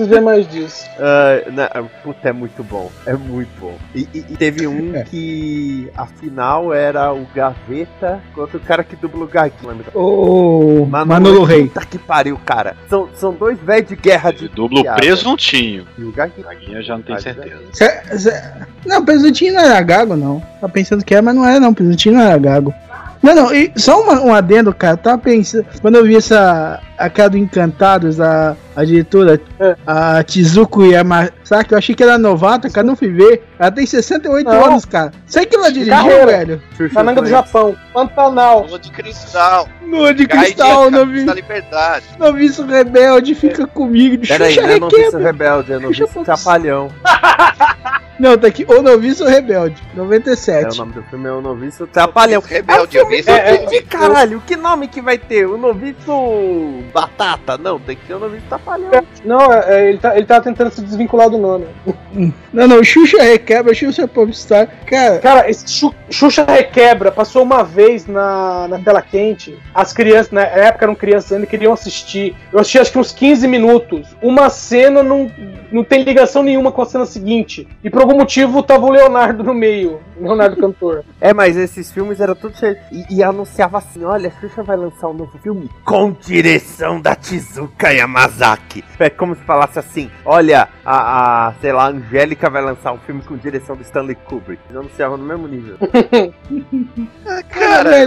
Preciso 0.00 0.08
ver 0.08 0.20
mais 0.20 0.48
disso. 0.48 0.88
Uh, 1.00 1.50
na, 1.52 1.68
puta, 2.02 2.28
é 2.28 2.32
muito 2.32 2.62
bom. 2.62 2.90
É 3.06 3.14
muito 3.14 3.48
bom. 3.58 3.74
E, 3.94 4.06
e, 4.12 4.18
e 4.18 4.36
teve 4.36 4.66
um 4.66 4.94
é. 4.94 5.02
que 5.04 5.90
a 5.96 6.04
final 6.04 6.74
era 6.74 7.10
o 7.12 7.26
Gaveta 7.34 8.20
contra 8.34 8.58
o 8.58 8.60
cara 8.60 8.84
que 8.84 8.94
dubla 8.96 9.24
o 9.24 9.26
Gag. 9.26 9.52
O 9.94 10.84
Manolo, 10.84 11.08
Manolo 11.08 11.44
Rei. 11.44 11.68
Puta 11.68 11.86
que 11.86 11.98
pariu, 11.98 12.38
cara. 12.44 12.76
São, 12.86 13.08
são 13.14 13.32
dois 13.32 13.58
velhos 13.60 13.88
de 13.88 13.96
guerra 13.96 14.30
de. 14.30 14.48
Dublo 14.48 14.84
presuntinho. 14.94 15.86
E 15.96 16.04
o 16.04 16.12
Gag? 16.12 16.32
Gaguinha 16.42 16.82
já 16.82 16.96
não 16.96 17.02
tem 17.02 17.18
certeza. 17.18 17.62
Cê, 17.72 18.18
cê... 18.18 18.42
Não, 18.84 19.02
presuntinho 19.02 19.54
não 19.54 19.60
era 19.62 19.80
gago, 19.80 20.16
não. 20.16 20.40
Tá 20.60 20.68
pensando 20.68 21.02
que 21.02 21.14
é, 21.14 21.22
mas 21.22 21.34
não 21.34 21.46
era, 21.46 21.58
não. 21.58 21.72
Presuntinho 21.72 22.16
não 22.16 22.22
era 22.22 22.36
gago. 22.36 22.74
Não, 23.22 23.34
não, 23.34 23.54
e 23.54 23.70
só 23.76 24.00
uma, 24.00 24.20
um 24.20 24.34
adendo, 24.34 24.74
cara. 24.74 24.96
Tava 24.96 25.18
pensando. 25.18 25.66
Quando 25.80 25.96
eu 25.96 26.04
vi 26.04 26.16
essa. 26.16 26.80
A 26.98 27.28
do 27.28 27.38
Encantados, 27.38 28.20
a, 28.20 28.54
a 28.76 28.84
diretora, 28.84 29.40
é. 29.58 29.74
a 29.86 30.22
Tizuko 30.22 30.84
Yamasaki, 30.84 31.72
eu 31.72 31.78
achei 31.78 31.94
que 31.94 32.02
era 32.02 32.18
novata, 32.18 32.68
cara. 32.68 32.86
Não 32.86 32.94
fui 32.94 33.08
ver. 33.08 33.42
Ela 33.58 33.70
tem 33.70 33.86
68 33.86 34.46
não. 34.46 34.64
anos, 34.66 34.84
cara. 34.84 35.10
Sei 35.24 35.46
que 35.46 35.56
ela 35.56 35.72
dirigiu, 35.72 35.94
Carreira. 35.94 36.26
velho. 36.26 36.62
Pananga 36.92 37.22
do 37.22 37.28
Japão. 37.28 37.74
Pantanal. 37.94 38.66
Lua 38.68 38.78
de 38.78 38.90
cristal. 38.90 39.66
Lua 39.82 40.12
de 40.12 40.26
cristal, 40.26 40.90
noviço. 40.90 41.26
Da 41.26 41.34
liberdade. 41.34 42.04
Noviço 42.18 42.66
rebelde, 42.66 43.34
fica 43.34 43.66
comigo. 43.66 44.26
Peraí, 44.26 44.56
não 44.56 44.68
é 44.68 44.78
noviço 44.78 45.18
rebelde, 45.18 45.72
é 45.72 45.78
noviço 45.78 46.22
trapalhão. 46.22 46.90
Não, 48.20 48.36
tá 48.36 48.48
aqui 48.48 48.66
O 48.68 48.82
Noviço 48.82 49.24
Rebelde, 49.24 49.82
97. 49.94 50.66
É, 50.66 50.68
o 50.68 50.74
nome 50.74 50.92
do 50.92 51.02
filme 51.04 51.26
é 51.26 51.32
O 51.32 51.40
Noviço 51.40 51.86
Trapalhão. 51.86 52.42
Rebelde, 52.42 52.98
é, 52.98 53.00
filme, 53.00 53.22
é, 53.26 53.76
é, 53.76 53.82
caralho, 53.82 54.42
que 54.46 54.56
nome 54.56 54.88
que 54.88 55.00
vai 55.00 55.16
ter? 55.16 55.46
O 55.46 55.56
Noviço 55.56 56.82
Batata? 56.92 57.56
Não, 57.56 57.80
tem 57.80 57.96
que 57.96 58.06
ser 58.06 58.12
o 58.12 58.18
Noviço 58.18 58.44
Trapalhão. 58.46 58.90
Não, 59.24 59.50
é, 59.50 59.64
é, 59.68 59.88
ele, 59.88 59.96
tá, 59.96 60.14
ele 60.14 60.26
tá 60.26 60.38
tentando 60.38 60.70
se 60.70 60.82
desvincular 60.82 61.30
do 61.30 61.38
nome. 61.38 61.66
Não, 62.52 62.66
não, 62.66 62.82
Xuxa 62.82 63.22
Requebra, 63.22 63.72
Xuxa 63.72 64.08
Popstar. 64.08 64.68
Cara, 64.84 65.18
cara 65.20 65.48
esse 65.48 65.64
Xuxa 66.10 66.44
Requebra 66.44 67.12
passou 67.12 67.44
uma 67.44 67.62
vez 67.62 68.08
na, 68.08 68.66
na 68.66 68.78
tela 68.80 69.00
quente. 69.00 69.56
As 69.72 69.92
crianças, 69.92 70.32
na 70.32 70.42
época 70.42 70.84
eram 70.84 70.94
crianças 70.96 71.32
ainda, 71.32 71.46
queriam 71.46 71.72
assistir. 71.72 72.34
Eu 72.52 72.58
assisti 72.58 72.80
acho 72.80 72.90
que 72.90 72.98
uns 72.98 73.12
15 73.12 73.46
minutos. 73.46 74.08
Uma 74.20 74.50
cena 74.50 75.00
não, 75.00 75.30
não 75.70 75.84
tem 75.84 76.02
ligação 76.02 76.42
nenhuma 76.42 76.72
com 76.72 76.82
a 76.82 76.86
cena 76.86 77.06
seguinte. 77.06 77.68
E 77.84 77.88
por 77.88 78.02
algum 78.10 78.18
motivo 78.18 78.62
tava 78.62 78.84
o 78.84 78.90
Leonardo 78.90 79.44
no 79.44 79.54
meio. 79.54 80.00
Leonardo 80.18 80.56
cantor. 80.60 81.04
É, 81.20 81.32
mas 81.32 81.56
esses 81.56 81.90
filmes 81.92 82.20
eram 82.20 82.34
tudo 82.34 82.56
cheio. 82.56 82.76
E, 82.90 83.16
e, 83.16 83.22
anunciava 83.22 83.78
assim: 83.78 84.04
olha, 84.04 84.28
a 84.28 84.40
Xuxa 84.40 84.62
vai 84.62 84.76
lançar 84.76 85.08
um 85.08 85.14
novo 85.14 85.38
filme 85.38 85.70
com 85.84 86.12
direção 86.12 87.00
da 87.00 87.14
Tizuka 87.14 87.92
Yamazaki. 87.92 88.84
É 88.98 89.08
como 89.08 89.34
se 89.34 89.42
falasse 89.42 89.78
assim: 89.78 90.10
olha, 90.24 90.68
a, 90.84 91.48
a 91.48 91.54
sei 91.60 91.72
lá, 91.72 91.84
a 91.84 91.90
Angélica 91.90 92.50
vai 92.50 92.62
lançar 92.62 92.92
um 92.92 92.98
filme 92.98 93.22
com 93.22 93.36
direção 93.36 93.76
do 93.76 93.82
Stanley 93.82 94.16
Kubrick. 94.16 94.60
Eles 94.68 94.76
anunciavam 94.76 95.16
no 95.16 95.24
mesmo 95.24 95.48
nível. 95.48 95.76
Cara, 97.70 98.06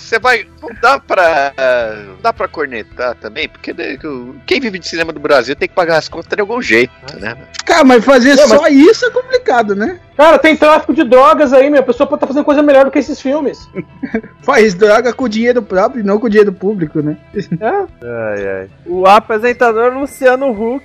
você 0.00 0.18
vai. 0.18 0.46
Não 0.62 0.70
dá 0.80 0.98
pra. 0.98 1.52
Não 2.06 2.16
dá 2.22 2.32
pra 2.32 2.48
cornetar 2.48 3.14
também, 3.16 3.48
porque 3.48 3.72
né, 3.72 3.98
quem 4.46 4.60
vive 4.60 4.78
de 4.78 4.88
cinema 4.88 5.12
do 5.12 5.20
Brasil 5.20 5.54
tem 5.54 5.68
que 5.68 5.74
pagar 5.74 5.98
as 5.98 6.08
contas 6.08 6.34
de 6.34 6.40
algum 6.40 6.60
jeito, 6.62 6.92
né? 7.18 7.36
Cara, 7.64 7.84
mas 7.84 8.04
fazer 8.04 8.34
não, 8.36 8.48
só 8.48 8.62
mas... 8.62 8.74
isso 8.74 9.06
é 9.06 9.10
complicado, 9.10 9.74
né? 9.74 10.00
Cara, 10.20 10.38
tem 10.38 10.54
tráfico 10.54 10.92
de 10.92 11.02
drogas 11.02 11.50
aí, 11.50 11.70
meu. 11.70 11.80
A 11.80 11.82
pessoa 11.82 12.06
pode 12.06 12.18
estar 12.18 12.26
tá 12.26 12.34
fazendo 12.34 12.44
coisa 12.44 12.62
melhor 12.62 12.84
do 12.84 12.90
que 12.90 12.98
esses 12.98 13.18
filmes. 13.18 13.66
Faz 14.44 14.74
droga 14.74 15.14
com 15.14 15.26
dinheiro 15.26 15.62
próprio 15.62 16.00
e 16.00 16.04
não 16.04 16.20
com 16.20 16.28
dinheiro 16.28 16.52
público, 16.52 17.00
né? 17.00 17.16
É. 17.58 17.86
Ai, 18.04 18.48
ai. 18.48 18.68
O 18.86 19.06
apresentador 19.06 19.94
Luciano 19.94 20.50
Huck. 20.50 20.84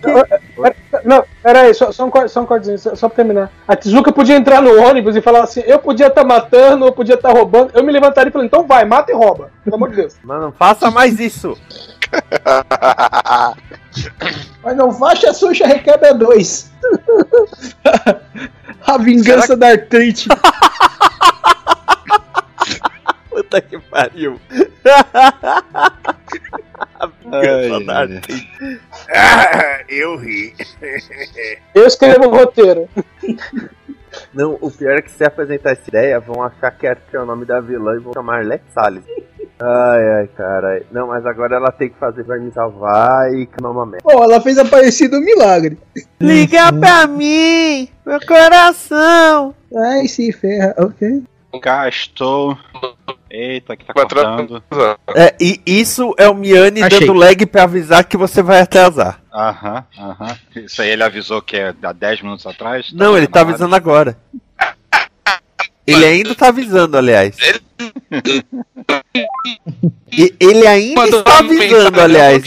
Não, 1.04 1.22
peraí, 1.44 1.74
só, 1.74 1.92
só, 1.92 2.06
um, 2.06 2.28
só 2.30 2.42
um 2.42 2.46
cortezinho, 2.46 2.80
só, 2.80 2.96
só 2.96 3.10
pra 3.10 3.18
terminar. 3.18 3.52
A 3.68 3.76
Tizuka 3.76 4.14
podia 4.14 4.38
entrar 4.38 4.62
no 4.62 4.82
ônibus 4.82 5.18
e 5.18 5.22
falar 5.22 5.44
assim: 5.44 5.62
eu 5.66 5.80
podia 5.80 6.08
estar 6.08 6.22
tá 6.22 6.28
matando, 6.28 6.86
eu 6.86 6.94
podia 6.94 7.16
estar 7.16 7.34
tá 7.34 7.38
roubando. 7.38 7.72
Eu 7.74 7.84
me 7.84 7.92
levantaria 7.92 8.30
e 8.30 8.32
falei: 8.32 8.48
então 8.48 8.66
vai, 8.66 8.86
mata 8.86 9.12
e 9.12 9.16
rouba. 9.16 9.52
Pelo 9.66 9.76
amor 9.76 9.90
de 9.90 9.98
Deus. 9.98 10.16
Mas 10.24 10.42
não 10.42 10.54
faça 10.54 10.90
mais 10.90 11.20
isso. 11.20 11.58
Mas 14.64 14.78
não 14.78 14.94
faça 14.94 15.30
a 15.30 15.34
Xuxa 15.34 15.68
Requebra 15.68 16.14
2. 16.14 16.72
A 18.86 18.98
vingança 18.98 19.54
que... 19.54 19.56
da 19.56 19.68
artrite. 19.70 20.28
Puta 23.30 23.62
que 23.62 23.78
pariu. 23.80 24.40
a 27.00 27.08
vingança 27.08 27.76
Ai, 27.76 27.84
da 27.84 28.00
artrite. 28.00 28.82
Ah, 29.10 29.84
eu 29.90 30.16
ri. 30.18 30.56
Eu 31.74 31.86
escrevo 31.86 32.28
o 32.28 32.30
roteiro. 32.30 32.90
Não, 34.34 34.58
o 34.62 34.72
pior 34.72 34.98
é 34.98 35.02
que 35.02 35.12
se 35.12 35.24
apresentar 35.24 35.72
essa 35.72 35.90
ideia, 35.90 36.20
vão 36.20 36.42
achar 36.44 36.72
que 36.72 36.88
é 36.88 36.98
o 37.20 37.26
nome 37.26 37.46
da 37.46 37.60
vilã 37.60 37.96
e 37.96 38.00
vão 38.00 38.14
chamar 38.14 38.46
Lex 38.46 38.64
Salles. 38.74 39.04
Ai, 39.60 40.10
ai, 40.20 40.28
cara. 40.36 40.84
Não, 40.92 41.08
mas 41.08 41.26
agora 41.26 41.56
ela 41.56 41.72
tem 41.72 41.90
que 41.90 41.98
fazer 41.98 42.24
pra 42.24 42.38
me 42.38 42.52
salvar 42.52 43.34
e 43.34 43.46
que 43.46 43.64
uma 43.64 43.86
merda. 43.86 44.04
Pô, 44.04 44.24
ela 44.24 44.42
fez 44.42 44.58
aparecido 44.58 45.18
um 45.18 45.22
milagre. 45.22 45.78
Liga 46.20 46.74
pra 46.74 47.08
mim, 47.08 47.88
meu 48.06 48.20
coração. 48.28 49.56
Ai, 49.76 50.08
se 50.08 50.32
ferra, 50.34 50.76
ok. 50.78 51.24
Cá 51.62 51.88
estou. 51.88 52.58
Eita, 53.30 53.78
que 53.78 53.86
tá 53.86 53.94
cortando. 53.94 54.62
É, 55.16 55.34
e 55.40 55.62
isso 55.66 56.14
é 56.18 56.28
o 56.28 56.36
Miane 56.36 56.84
Achei. 56.84 57.00
dando 57.00 57.14
lag 57.14 57.46
pra 57.46 57.64
avisar 57.64 58.04
que 58.04 58.18
você 58.18 58.42
vai 58.42 58.60
atrasar. 58.60 59.22
Aham, 59.34 59.86
aham. 59.98 60.38
Isso 60.56 60.82
aí 60.82 60.90
ele 60.90 61.04
avisou 61.04 61.42
que 61.42 61.56
é 61.56 61.74
há 61.82 61.94
10 61.94 62.22
minutos 62.22 62.46
atrás? 62.46 62.92
Não, 62.94 63.14
tá 63.14 63.18
ele 63.18 63.28
tá 63.28 63.42
avisando 63.42 63.76
agora. 63.76 64.18
Ele 65.88 66.04
ainda 66.04 66.34
tá 66.34 66.48
avisando, 66.48 66.98
aliás. 66.98 67.38
E 70.12 70.34
ele 70.40 70.66
ainda 70.66 71.02
Quando 71.02 71.18
está 71.20 71.40
avisando, 71.40 72.02
aliás. 72.02 72.44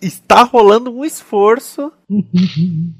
Está 0.00 0.42
rolando 0.42 0.94
um 0.94 1.04
esforço. 1.04 1.92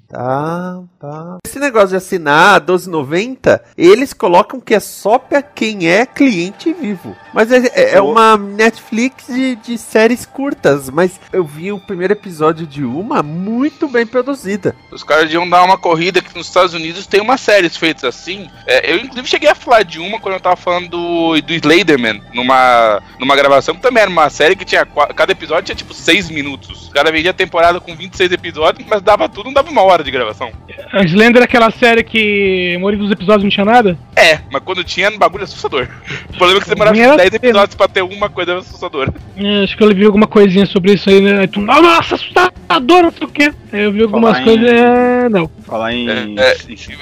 tá, 0.08 0.82
tá. 0.98 1.38
Esse 1.46 1.60
negócio 1.60 1.90
de 1.90 1.96
assinar 1.96 2.60
12,90, 2.60 3.60
eles 3.76 4.12
colocam 4.12 4.60
que 4.60 4.74
é 4.74 4.80
só 4.80 5.18
pra 5.18 5.42
quem 5.42 5.88
é 5.88 6.06
cliente 6.06 6.72
vivo. 6.72 7.14
Mas 7.32 7.52
é, 7.52 7.66
é, 7.74 7.94
é 7.96 8.00
uma 8.00 8.36
Netflix 8.36 9.26
de, 9.26 9.56
de, 9.56 9.78
séries 9.78 10.26
curtas. 10.26 10.90
Mas 10.90 11.20
eu 11.32 11.44
vi 11.44 11.70
o 11.70 11.78
primeiro 11.78 12.14
episódio 12.14 12.66
de 12.66 12.84
uma 12.84 13.22
muito 13.22 13.86
bem 13.86 14.06
produzida. 14.06 14.74
Os 14.90 15.04
caras 15.04 15.30
iam 15.32 15.48
dar 15.48 15.62
uma 15.62 15.78
corrida 15.78 16.22
que 16.22 16.36
nos 16.36 16.48
Estados 16.48 16.74
Unidos 16.74 17.06
tem 17.06 17.20
umas 17.20 17.40
séries 17.40 17.76
feitas 17.76 18.04
assim. 18.04 18.48
É, 18.66 18.90
eu, 18.90 18.96
inclusive, 18.96 19.28
cheguei 19.28 19.50
a 19.50 19.54
falar 19.54 19.84
de 19.84 20.00
uma 20.00 20.18
quando 20.18 20.34
eu 20.34 20.40
tava 20.40 20.56
falando 20.56 20.88
do, 20.88 21.40
do 21.44 21.52
Slenderman, 21.54 22.20
numa 22.32 23.02
numa, 23.18 23.36
gravação 23.36 23.74
que 23.74 23.80
também 23.80 24.02
era 24.02 24.10
uma 24.10 24.28
série 24.30 24.56
que 24.56 24.64
tinha. 24.64 24.84
Cada 24.84 25.32
episódio 25.32 25.64
tinha 25.64 25.76
tipo 25.76 25.94
6 25.94 26.30
minutos. 26.30 26.88
O 26.88 26.90
cara 26.90 27.10
vendia 27.10 27.30
a 27.30 27.34
temporada 27.34 27.80
com 27.80 27.94
26 27.94 28.32
episódios, 28.32 28.86
mas 28.88 29.02
dava 29.02 29.28
tudo, 29.28 29.46
não 29.46 29.52
dava 29.52 29.70
uma 29.70 29.82
hora 29.82 30.02
de 30.02 30.10
gravação. 30.10 30.50
A 30.92 31.02
Slender 31.04 31.42
é 31.42 31.44
aquela 31.44 31.70
série 31.70 32.02
que 32.02 32.74
a 32.76 32.78
maioria 32.78 32.98
dos 32.98 33.10
episódios 33.10 33.42
não 33.44 33.50
tinha 33.50 33.64
nada? 33.64 33.98
É, 34.16 34.40
mas 34.50 34.62
quando 34.62 34.84
tinha 34.84 35.06
era 35.06 35.14
um 35.14 35.18
bagulho 35.18 35.44
assustador. 35.44 35.88
O 36.34 36.36
problema 36.36 36.58
é 36.58 36.60
que 36.62 36.68
você 36.68 36.74
demorava 36.74 37.16
10 37.16 37.34
episódios 37.34 37.74
pra 37.76 37.86
ter 37.86 38.02
uma 38.02 38.28
coisa 38.28 38.58
assustadora. 38.58 39.14
É, 39.36 39.62
acho 39.62 39.76
que 39.76 39.84
eu 39.84 39.94
vi 39.94 40.04
alguma 40.04 40.26
coisinha 40.26 40.66
sobre 40.66 40.94
isso 40.94 41.08
aí, 41.08 41.20
né? 41.20 41.46
Tu, 41.46 41.60
nossa, 41.60 42.16
assustador, 42.16 43.02
não 43.04 43.12
sei 43.12 43.26
o 43.26 43.30
quê. 43.30 43.52
Eu 43.72 43.92
vi 43.92 44.02
algumas 44.02 44.38
Falar 44.38 44.44
coisas. 44.44 44.70
Em... 44.70 44.74
É... 44.74 45.28
Não. 45.28 45.50
Falar 45.64 45.92
em. 45.92 46.08
É, 46.38 46.56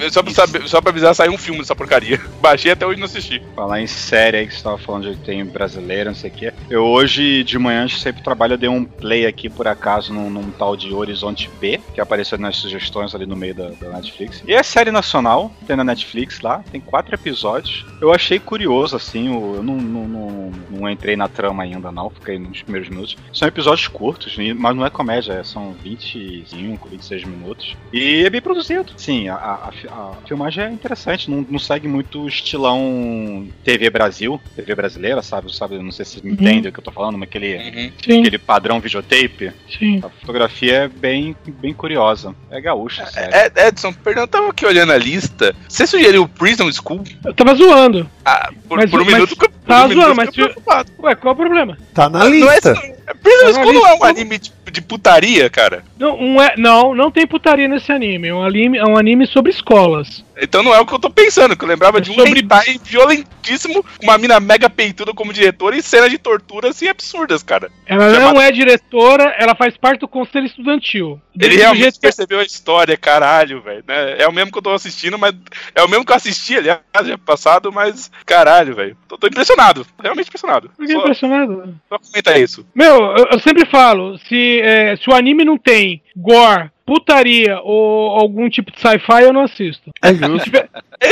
é, 0.07 0.11
só, 0.11 0.23
pra 0.23 0.33
saber, 0.33 0.69
só 0.69 0.81
pra 0.81 0.91
avisar, 0.91 1.15
saiu 1.15 1.33
um 1.33 1.39
filme 1.39 1.61
dessa 1.61 1.75
porcaria. 1.75 2.21
Baixei 2.41 2.73
até 2.73 2.87
hoje 2.87 2.99
não 2.99 3.07
assisti. 3.07 3.43
Falar 3.55 3.81
em 3.81 3.87
série 3.87 4.32
aí 4.37 4.47
que 4.47 4.55
você 4.55 4.63
tava 4.63 4.79
falando 4.79 5.11
de 5.11 5.17
tem 5.19 5.45
brasileira, 5.45 6.11
não 6.11 6.15
sei 6.15 6.31
o 6.31 6.33
quê. 6.33 6.53
Eu 6.69 6.85
hoje 6.85 7.45
de 7.45 7.59
manhã 7.59 7.87
sempre 7.89 8.23
trabalho, 8.23 8.55
eu 8.55 8.59
dei 8.59 8.69
um 8.69 8.85
play 8.85 9.27
aqui 9.27 9.49
por 9.49 9.67
acaso 9.67 10.13
num, 10.13 10.31
num 10.31 10.51
tal 10.51 10.77
de 10.77 10.93
Horizonte 10.93 11.51
B, 11.61 11.81
que 11.95 12.01
apareceu 12.01 12.39
nas 12.39 12.57
sugestões 12.57 13.15
ali 13.15 13.27
no 13.27 13.37
meio 13.37 13.55
da, 13.55 13.69
da, 13.69 13.89
Netflix. 13.91 14.43
E 14.47 14.53
é 14.53 14.63
série 14.63 14.91
nacional, 14.91 15.53
tem 15.67 15.77
na 15.77 15.85
Netflix 15.85 16.41
lá, 16.41 16.65
tem 16.71 16.81
quatro 16.81 17.15
episódios. 17.15 17.85
Eu 18.01 18.13
achei 18.13 18.39
curioso, 18.39 18.97
assim, 18.97 19.27
eu 19.29 19.63
não, 19.63 19.77
não, 19.77 20.09
não, 20.09 20.53
não 20.71 20.91
entrei 20.91 21.17
na 21.17 21.29
trama 21.29 21.63
ainda, 21.63 21.93
não, 21.93 22.11
fiquei 22.11 22.39
nos 22.39 22.63
primeiros 22.63 22.89
minutos. 22.89 23.17
São 23.33 23.49
episódios 23.49 23.89
curtos, 23.89 24.37
mas 24.57 24.77
não 24.77 24.85
é 24.85 24.91
comédia, 24.91 25.43
são 25.45 25.73
25, 25.83 26.89
26 26.89 27.25
minutos. 27.25 27.77
E 27.93 28.25
é 28.25 28.31
bem 28.31 28.41
produzido. 28.41 28.93
Sim, 28.97 29.29
a, 29.29 29.35
a, 29.35 29.71
a 29.91 30.13
filmagem 30.27 30.65
é 30.65 30.71
interessante, 30.71 31.31
não, 31.31 31.45
não 31.49 31.59
segue 31.59 31.89
muito 31.89 32.27
estilão 32.29 33.49
TV 33.65 33.91
Brasil, 33.91 34.22
TV 34.57 34.75
brasileira, 34.75 35.23
sabe? 35.23 35.55
sabe 35.55 35.79
não 35.79 35.93
sei 35.93 36.05
se 36.05 36.13
vocês 36.13 36.25
uhum. 36.25 36.33
entendem 36.33 36.71
o 36.71 36.73
que 36.73 36.79
eu 36.79 36.85
tô 36.85 36.91
falando, 36.91 37.19
mas 37.19 37.29
aquele, 37.29 37.57
uhum. 37.57 38.21
aquele 38.21 38.39
padrão 38.39 38.81
videotape. 38.81 39.53
Sim. 39.79 40.01
A 40.03 40.09
fotografia 40.09 40.75
é 40.75 40.89
bem, 40.89 41.37
bem 41.61 41.73
curiosa. 41.73 42.35
É 42.51 42.61
gaúcha, 42.61 43.07
sério. 43.07 43.35
É, 43.35 43.51
é, 43.55 43.69
Edson, 43.69 43.93
perdão, 43.93 44.25
eu 44.25 44.29
tava 44.29 44.51
aqui 44.51 44.67
olhando 44.67 44.93
a 44.93 44.99
lista. 44.99 45.55
Você 45.69 45.87
sugeriu 45.87 46.29
Prison 46.29 46.71
School? 46.73 47.03
Eu 47.25 47.35
tava 47.35 47.55
zoando. 47.55 48.09
Ah, 48.25 48.51
por, 48.69 48.77
mas, 48.77 48.91
por 48.91 49.01
um 49.01 49.05
mas, 49.05 49.15
minuto. 49.15 49.37
Por 49.37 49.49
tava 49.67 49.89
um 49.89 49.95
zoando, 49.95 50.15
mas. 50.15 50.31
Ué, 50.37 51.15
qual 51.15 51.33
é 51.33 51.35
o 51.35 51.37
problema? 51.37 51.79
Tá 51.95 52.09
na 52.09 52.25
lista. 52.25 52.75
Não 52.75 52.81
é, 52.81 53.15
Prison 53.15 53.53
School 53.53 53.73
não 53.73 53.87
é 53.87 53.95
um 53.95 54.05
anime 54.05 54.39
de, 54.39 54.53
de, 54.71 54.83
putaria, 54.83 55.51
cara? 55.51 55.83
Não, 55.99 56.19
um 56.19 56.41
é, 56.41 56.55
não, 56.57 56.95
não 56.95 57.11
tem 57.11 57.27
putaria 57.27 57.69
nesse 57.69 57.91
anime. 57.91 58.29
É 58.29 58.35
um 58.35 58.43
anime, 58.43 58.79
é 58.79 58.85
um 58.85 58.97
anime 58.97 59.27
sobre 59.27 59.51
escolas. 59.51 60.25
Então 60.41 60.63
não 60.63 60.75
é 60.75 60.81
o 60.81 60.87
que 60.87 60.95
eu 60.95 60.99
tô 60.99 61.11
pensando, 61.11 61.57
que 61.57 61.65
eu 61.65 61.69
lembrava 61.69 61.99
é 61.99 62.01
de 62.01 62.11
um 62.11 62.27
hentai 62.27 62.81
violentíssimo, 62.83 63.85
uma 64.03 64.19
mina 64.19 64.41
mega 64.41 64.69
peituda 64.71 65.13
como 65.13 65.33
diretora 65.33 65.77
e 65.77 65.83
cenas 65.83 66.11
de 66.11 66.19
tortura 66.19 66.71
assim 66.71 66.89
absurdas, 66.89 67.43
cara. 67.43 67.71
Ela 67.87 68.19
não 68.19 68.41
é 68.41 68.51
diretora, 68.51 69.35
ela 69.39 69.55
faz 69.55 69.77
parte 69.77 70.01
do 70.01 70.09
conselho 70.09 70.47
estudantil. 70.47 71.21
Ele 71.39 71.57
realmente 71.57 71.99
percebeu 71.99 72.41
a 72.41 72.45
história, 72.45 72.97
caralho, 72.97 73.63
velho. 73.63 73.85
Né? 73.87 74.17
É 74.19 74.29
o 74.29 74.33
mesmo 74.33 74.53
que 74.53 74.59
eu 74.59 74.63
tô 74.63 74.71
assistindo, 74.71 75.19
mas 75.19 75.35
é 75.75 75.83
o 75.83 75.89
mesmo 75.89 76.05
que 76.05 76.13
eu 76.13 76.17
assisti, 76.17 76.57
aliás, 76.57 76.81
já 77.05 77.19
passado, 77.19 77.73
mas 77.73 78.11
caralho, 78.25 78.75
velho. 78.75 78.97
Tô, 79.09 79.17
tô, 79.17 79.27
impressionado, 79.27 79.87
realmente 80.01 80.29
impressionado. 80.29 80.71
Que 80.79 80.93
só, 80.93 80.99
impressionado? 80.99 81.75
Só 81.89 81.99
comenta 81.99 82.39
isso. 82.39 82.67
Meu, 82.75 83.17
eu, 83.17 83.27
eu 83.33 83.41
sempre 83.41 83.65
falo, 83.67 84.19
se, 84.29 84.61
é, 84.61 84.97
se 84.97 85.09
o 85.09 85.15
anime 85.15 85.45
não 85.45 85.59
tem 85.59 86.03
gore, 86.17 86.71
putaria 86.85 87.61
ou 87.63 88.11
algum 88.11 88.49
tipo 88.49 88.71
de 88.71 88.81
sci-fi, 88.81 89.23
eu 89.23 89.33
não 89.33 89.43
assisto. 89.43 89.91
É 90.03 90.15
justo. 90.15 90.39
Se 90.39 90.45
tiver, 90.45 90.69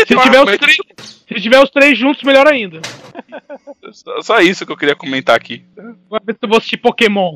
se, 0.07 0.17
tiver 0.17 0.41
os 0.43 0.57
três, 0.59 0.77
se 1.29 1.35
tiver 1.41 1.63
os 1.63 1.71
três 1.71 1.99
juntos, 1.99 2.23
melhor 2.23 2.47
ainda. 2.47 2.81
Só, 3.93 4.21
só 4.21 4.41
isso 4.41 4.65
que 4.65 4.73
eu 4.73 4.77
queria 4.77 4.97
comentar 4.97 5.37
aqui. 5.37 5.65
Vai 6.09 6.21
ver 6.25 6.35
se 6.35 6.39
eu 6.43 6.49
vou 6.49 6.59
assistir 6.59 6.77
Pokémon. 6.77 7.35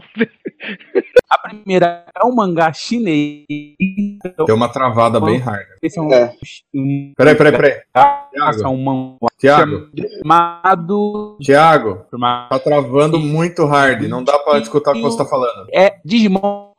A 1.28 1.38
primeira 1.48 2.06
é 2.14 2.24
um 2.24 2.34
mangá 2.34 2.72
chinês. 2.72 3.44
Deu 4.46 4.56
uma 4.56 4.68
travada 4.68 5.20
bem 5.20 5.38
hard. 5.38 5.66
Esse 5.82 5.98
é 5.98 6.02
um. 6.02 6.12
É. 6.12 6.34
Peraí, 7.16 7.34
peraí, 7.34 7.52
peraí. 7.52 7.80
É 7.94 8.68
um 8.68 9.16
Tiago. 9.38 9.90
chamado. 10.22 11.36
Tiago, 11.40 12.06
tá 12.50 12.58
travando 12.58 13.18
muito 13.18 13.66
hard. 13.66 14.02
Não 14.08 14.24
dá 14.24 14.38
pra 14.38 14.58
escutar 14.58 14.92
o 14.92 14.94
que 14.94 15.02
você 15.02 15.18
tá 15.18 15.26
falando. 15.26 15.66
É 15.72 15.96
Digimon. 16.04 16.72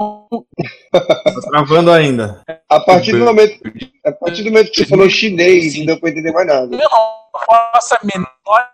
Tá 0.92 1.42
travando 1.50 1.92
ainda. 1.92 2.42
A 2.70 2.80
partir 2.80 3.12
do 3.12 3.26
momento, 3.26 3.60
a 4.06 4.12
partir 4.12 4.44
do 4.44 4.50
momento 4.50 4.72
que 4.72 4.78
você 4.78 4.86
falou 4.86 5.10
chinês, 5.10 5.78
não 5.78 5.86
deu 5.86 6.00
pra 6.00 6.10
entender 6.10 6.32
mais 6.32 6.48
nada. 6.48 6.76
Eu 6.76 6.78
não 6.80 7.22
faço 7.46 7.96
a 7.96 8.00
menor 8.04 8.70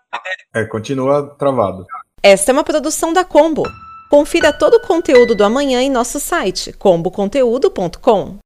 É, 0.54 0.64
continua 0.64 1.34
travado. 1.38 1.84
Esta 2.22 2.50
é 2.50 2.54
uma 2.54 2.64
produção 2.64 3.12
da 3.12 3.24
Combo. 3.24 3.64
Confira 4.10 4.52
todo 4.52 4.74
o 4.74 4.80
conteúdo 4.80 5.34
do 5.34 5.44
amanhã 5.44 5.80
em 5.80 5.90
nosso 5.90 6.20
site 6.20 6.72
comboconteúdo.com. 6.74 8.38